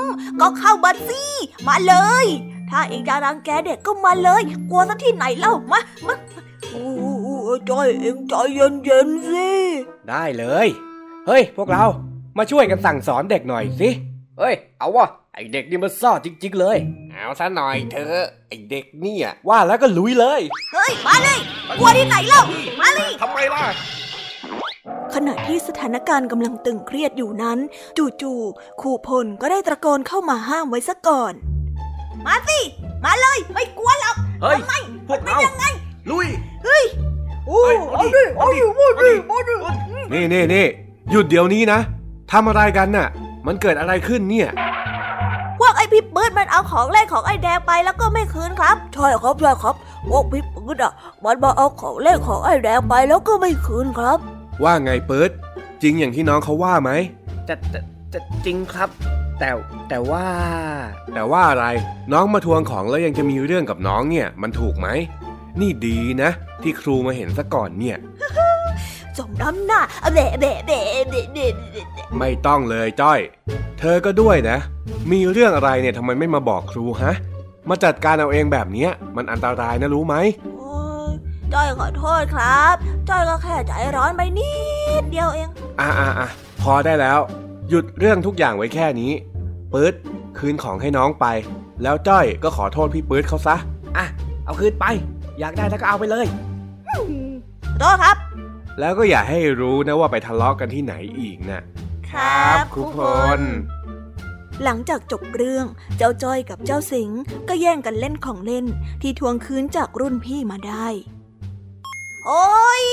[0.08, 0.10] ม
[0.42, 1.24] ก็เข้ามาสิ
[1.68, 2.26] มาเลย
[2.72, 6.16] ถ้าเองจะรังแกเด็กก็มาเลย กลัวซะที่ไหนเล่ามามา
[6.74, 9.50] อู้อู้ไอ้จ้อยเอ็งใจเย็นเย็นๆสิ
[10.10, 10.68] ได้เลย
[11.28, 11.86] เฮ้ย พวกเรา
[12.38, 13.90] มาช่วยกันสั่งสอนเด็กหน่อยสิ
[14.40, 16.78] เฮ้ย เอาวะไอเด็กนี่มันซ่อจริง ๆ เลย
[17.12, 20.42] เอาซะหน่อยเถอะไอเด็กเนี่ยว่าแล้วก็ลุยเลย
[20.74, 21.40] เฮ้ย มาเลย
[21.80, 22.44] กลัวที่ไหนเล่า
[22.80, 23.64] มาเลยทำไมล่ะ
[25.14, 27.60] ขณะที่สถานการณ์กำลังตึงเครียดอยู่นั้น
[28.22, 31.34] จู่ๆครูพลก็ได้ตะโกนเข้ามาห้ามไว้ซะก่อน
[32.28, 32.60] มาสิ
[33.04, 34.74] มาเลย ไม่กลัวหรอกเฮ้ยทำไม
[35.08, 35.66] พวกเรายังไง
[36.12, 36.28] ลุย
[37.48, 39.54] โอ้เฮ้ยเอาดิเอาดิมาดิมาดิ
[40.14, 40.66] นี่นี่นี่
[41.12, 41.80] หยุดเดี๋ยวนี้นะ
[42.32, 43.08] ทำอะไรกันน่ะ
[43.48, 44.50] มันเกิดอะไรขึ้นเนี่ย
[45.60, 49.76] พวกไอพี่ปื๊ดมันเอาของเล่นของไอแดงไปแล้วก็ไม่คืนครับ ใช่ครับใช่ครับ
[50.10, 50.94] พวกพี่ปื๊ดอะ
[51.24, 54.18] มันมาเอาของเล่นของไอแดงไปแล้วก็ไม่คืนครับ
[54.64, 55.30] ว่าไงเปิด
[55.82, 56.92] จริงอย่างที่น้องเขาว่าไหม
[57.48, 57.80] จะจะ
[58.14, 58.90] จะจริงครับ
[59.42, 59.52] แต่
[59.90, 60.26] แต่ว่า
[61.14, 61.66] แต่ว่าอะไร
[62.14, 64.88] น้องมาทวงของแล้วยังจะมีเรื่องกับน้องเนี่ย มันถูกไหม
[65.60, 66.30] นี่ดีนะ
[66.64, 67.98] ที่ครูมาเห็นซะก่อนเนี่ย
[69.18, 69.82] สมน้ำหน้า
[70.14, 73.20] เบะเบะเบะเบะเบะเบะไม่ต้องเลยจ้อย
[73.80, 74.58] เธอก็ด้วยนะ
[75.12, 77.14] มีเรื่องอะไรเนี่ยทำไมไม่มาบอกครูฮะ
[77.70, 80.16] มาจัดการเอาเองแบบเนี้ยมันอันตรายนะรู้ไหม
[80.58, 80.76] โอ้
[81.10, 81.12] ย
[81.54, 82.76] จ้อยขอโทษครับ
[83.10, 84.52] จ้อยก็แค่ใจร้อนไปนิ
[85.02, 86.30] ดเดียวเอง อะอะอะ
[86.62, 87.20] พอได้แล้ว
[87.70, 89.12] หยุดเรื่องทุกอย่างไว้แค่นี้
[89.74, 89.94] ปื๊ด
[90.38, 91.26] คืนของให้น้องไป
[91.84, 93.56] แล้วจ้อยก็ขอโทษพี่ปื๊ดเขาซะ
[93.98, 94.06] อะ
[94.46, 94.86] เอาคืนไป
[95.40, 96.26] อยากได้แล้วก็เอาไปเลย
[97.72, 98.18] ขอโทษครับ
[98.80, 101.62] แล้วก็อย่าให้รู้นะว่าไปทะเลาะกันที่ไหนอีกนะ
[102.10, 102.98] ครับครูพ
[103.40, 103.42] ล
[104.64, 105.66] หลังจากจบเรื่อง
[105.98, 107.20] เจ้าจ้อยกับเจ้าสิงห์
[107.50, 108.66] ก็แย่งกันเล่นของเล่น
[109.02, 110.88] ที่ทวงคืนจากรุ่นพี่มาได้
[112.28, 112.84] โอ้ย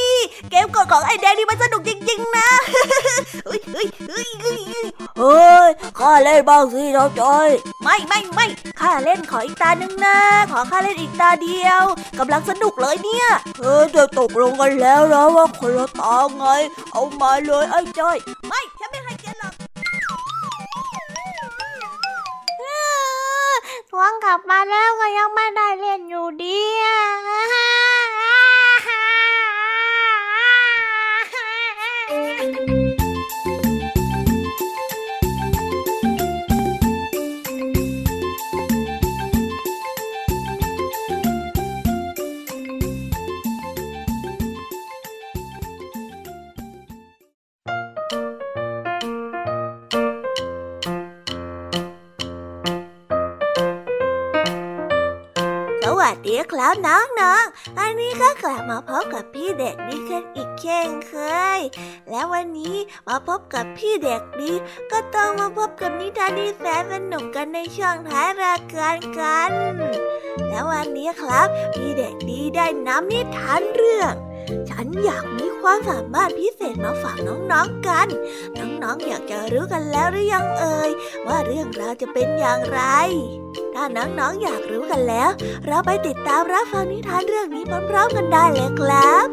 [0.51, 2.51] เกมกดของไอแดงนี่มันสนุกจริง ๆ นะ
[3.47, 4.61] เฮ้ยเฮ้ยเฮ้ยเฮ้ย
[5.19, 7.49] เฮ้ยข้าเล่นบ้างสิน้องจอย
[7.83, 8.47] ไม่ไม่ไม่
[8.81, 10.19] ข้าเล่นขออีกตาหนึ่งนะ
[10.53, 11.83] ขอข้าเล่นอีกตาเดียว
[12.19, 13.27] กำลังสนุกเลยเนี่ย
[13.61, 16.45] เออจะตกลงกันแล้วนะว่าคนละตาไง
[16.93, 18.17] เอามาเลยไอ้จอย
[18.49, 19.53] ไม่ฉันไม่ให้แกหรอก
[23.91, 27.58] ทวงกลับมาแล้วก็ยังไม่ได้เล่นอยู่ดีอะ
[56.69, 56.79] แล้ว
[57.21, 61.15] น้องๆ อันนี้ก็กลับมาพบกับพี่เด็กดีกันอีกเช่นเค
[61.59, 61.61] ย
[62.11, 62.77] และวันนี้
[63.09, 64.53] มาพบกับพี่เด็กดี
[64.93, 69.53] ก็ต้องมาพบกับนิทานที่แสนสนุกกันในช่วงท้ายรายการกัน
[70.49, 74.15] และวันนี้ครับ พี่เด็กดีได้นำนิทานเรื่อง
[74.71, 78.09] ฉันอยากมีความสามารถพิเศษมาฝากน้องๆกัน
[78.59, 80.91] น้องๆอยากจะรู้กันแล้วหรือยังเอ่ย
[81.27, 82.81] ว่าเรื่องราวจะเป็นอย่างไร
[83.75, 85.31] ถ้าน้องๆอยากรู้กันแล้ว
[85.67, 89.29] เราไปติดตามรับฟังนิทานเรื่องนี้พร้อมๆกันได้เลยครับ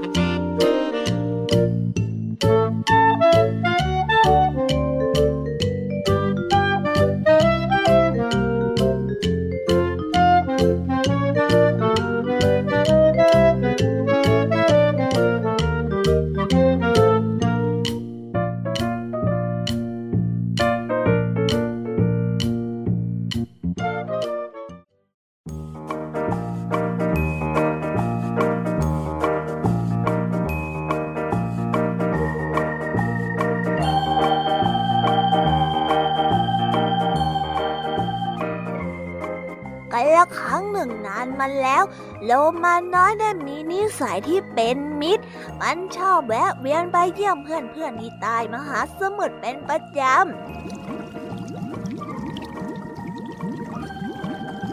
[40.40, 41.84] ครั้งหนึ่งนานมาแล้ว
[42.26, 42.32] โล
[42.64, 45.24] มาน้อยได้มีนิสัยที่เป็นมิตร
[45.62, 50.16] มันชอบแวะเวียนไปเยี่ยมเพื่อนๆที่ใต้มหาสมุทรเป็นประจำ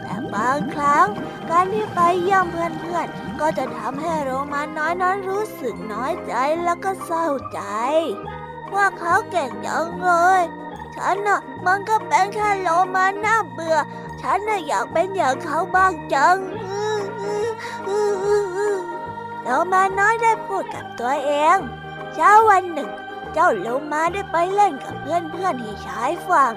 [0.03, 1.07] แต่บางครั้ง
[1.51, 6.35] การที่ไปเยี่ยมเพื่อนๆก็จะทำให้โรมาน้อยนั้นรู้สึกน้อยใจ
[6.65, 7.61] แล้วก็เศร้าใจ
[8.75, 10.43] ว่าเขาเก่งจังเลย
[10.97, 13.79] ฉันน่ะมันก็เป็นแค่โลมาน่าเบื่อ
[14.23, 16.37] ฉันน่ะอยากเป็นอย่างเขาบ้างจัง
[19.43, 21.59] โลมาน้อยได้พูดกับตัวเอง
[22.15, 22.91] เช้าวันหนึ่ง
[23.33, 26.55] เจ้าโลมาได้ไปเล่นกับเพื่อนๆที่ชายฝั่ง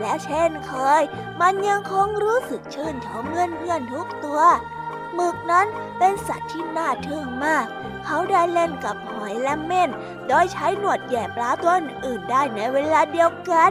[0.00, 1.02] และเช่นเคย
[1.40, 4.40] มันยังคงรู้สึกชื่นชมเพื่อนๆทุกตัว
[5.14, 5.66] หมึกนั้น
[5.98, 7.66] เป็นสัตว์ที่น่าทึ่งมาก
[8.04, 9.90] เขาได้เล่นกับหอยและเม่น
[10.28, 13.70] โดยใช้หนวดแย่ปลาตัวอื่นได้ในเวลาเดียวกัน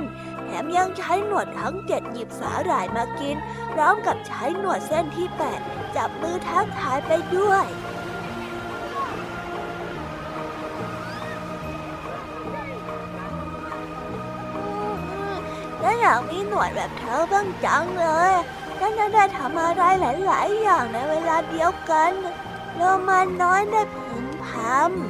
[0.62, 3.38] มยังใช้หนวดทั้งเจ็ดหยิบสาหร่ายมากิน
[3.74, 5.60] พร้อมกับใช้หนวดเส้นที่แปด
[5.96, 7.66] จับมือทักทายไปด้วย
[15.82, 18.34] ฉันอยากมีหนวดแบบเธอบ้างจังเลย
[18.80, 22.12] ฉันจะได้ทำอะไรหลาย ๆ อย่างในเวลาเดียวกัน
[22.76, 24.48] โลมาน้อยได้พึมพ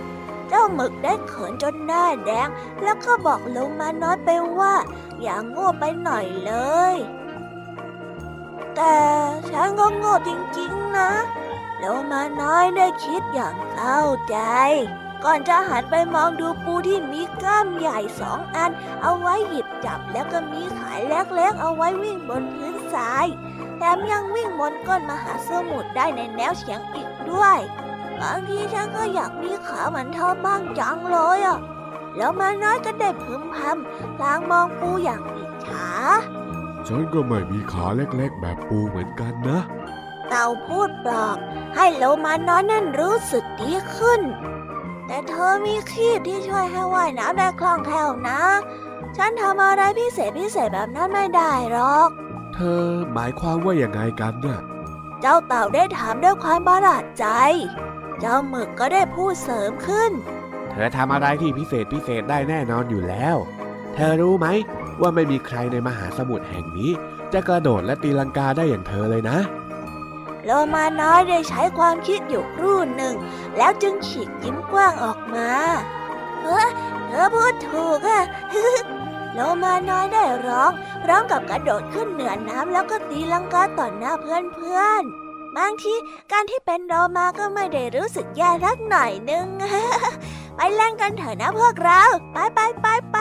[0.03, 2.47] ำเจ้าหมึกได้เขินจนหน้าแดง
[2.83, 4.29] แล้วก็บอกโลมาน้อยไป
[4.59, 4.73] ว่า
[5.23, 6.53] อย่างโง่ไปหน่อยเล
[6.93, 6.95] ย
[8.75, 8.97] แต่
[9.49, 11.11] ฉันก็โง่จริงๆนะ
[11.77, 14.37] โลมาน้อยได้คิดอย่างเข้าใจ
[15.23, 18.71] ก่อนจะหันไปมองดูปูที่มีกล้ามใหญ่สองอัน
[19.01, 23.27] เอาไว้หยิบจับแล้วก็มีขาเล็กๆเอาไว้วิ่งบนพื้นทราย
[23.77, 27.59] แถมยังวิ่งบนก้นมหาสมุทรได้ในแนวเฉียงอีกด้วย
[28.21, 31.59] บางทีฉันก็อยากมีขาเหมือนเธอบ้างจังเลยอะ
[32.17, 35.87] แล้วมาน้อยก็ได้พึมพำพลางมองปูอย่างอิจฉา
[36.87, 39.59] ฉันก็ไม่มีขาเล็กๆ แบบปูเหมือนกันนะ
[40.29, 41.37] เต่าพูดปลอบ
[41.75, 44.21] ให้โลมาน้อยนั่นรู้สึกดีขึ้น
[45.07, 48.41] แต่เธอมีคีบที่ช่วยให้ว่ายน้ำได้คล่องแคล่วนะ
[49.17, 52.09] ฉันทำอะไรพิเศษพิเศษแบบนั้นไม่ได้หรอก
[52.53, 54.59] เธอหมายความว่าอย่างไงกันน่ะ
[55.21, 57.27] เจ้าเต่าได้ถามด้วยความประหลาดใจ
[58.19, 60.11] เจ้าหมึกก็ได้พูดเสริมขึ้น
[60.73, 63.35] เธอทำอะไรที่พิเศษพิเศษได้แน่นอนอยู่แล้ว
[63.93, 64.47] เธอรู้ไหม
[65.01, 66.91] ว่าไม่มีใครในมหาสมุทรแห่งนี้
[67.33, 69.37] จะกระโดดและตีลังกาได้อย่างเธอเลยนะ
[70.45, 73.15] โลมาน้อยได้ใช้ความคิดอยู่ครู่หนึ่ง
[73.57, 75.49] แล้วจึงฉีกยิ้มกว้างออกมา
[76.41, 76.67] เออ
[77.07, 78.23] เธอพูดถูกอะ
[79.33, 80.71] โลมาน้อยได้ร้อง
[81.03, 85.93] พร้อมกับกระโดดขึ้นเหนือน้ำแล้วก็ตีลังกาต่อหน้าเพื่อนๆบางที
[86.31, 89.47] การที่เป็นโลมาก็ไม่ได้รู้สึกแย่รักหน่อยนึง
[90.55, 92.01] ไปเล่นกันเถอะนะพวกเรา
[92.33, 93.17] ไปไปไปไป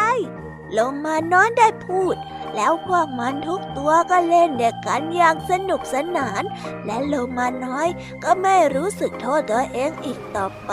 [0.79, 2.15] ลงมาน้อนได้พูด
[2.57, 6.43] แล้วพวกมันทุกตัวก็เล่นเด็กกันอย่างสนุกสนาน
[6.87, 7.89] และโลมาน้อย
[8.25, 10.73] ก็ไม่รู้สึกโทษตัวเองอีกต่อไป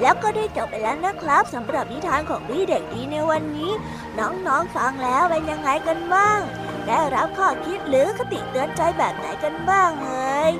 [0.00, 3.72] แล้วก็ได้จบไปแล้วนะครับสำหรับนิทานของพี่เด็กดีในวันนี้
[4.18, 6.40] น้องๆฟังแล้วเป็นยังไงกันบ้าง
[6.86, 10.52] ได้รับข้อคิดหรือคติเตือนใจแบบไหนกันบ้างเอ่ย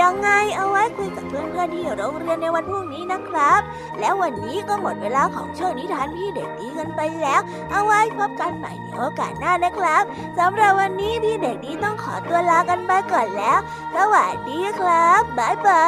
[0.00, 3.60] ยังไงเอาไว้คุยกับเพื่อนๆที่โรงเรียนในวันพรุ่งนี้นะครับ
[4.00, 7.40] แล้ววันนี้ก็หมดเวลาของช่วงนิทานพี่เด็กดีกันไปแล้ว
[7.70, 10.02] เอาไว้พบกันใหม่ในโอกาสหน้านะครับ
[10.38, 13.58] สำหรับวันนี้พี่เด็กดีต้องขอตัวลากันไปก่อนแล้ว
[13.96, 15.86] สวัสดีครับบ๊ายบา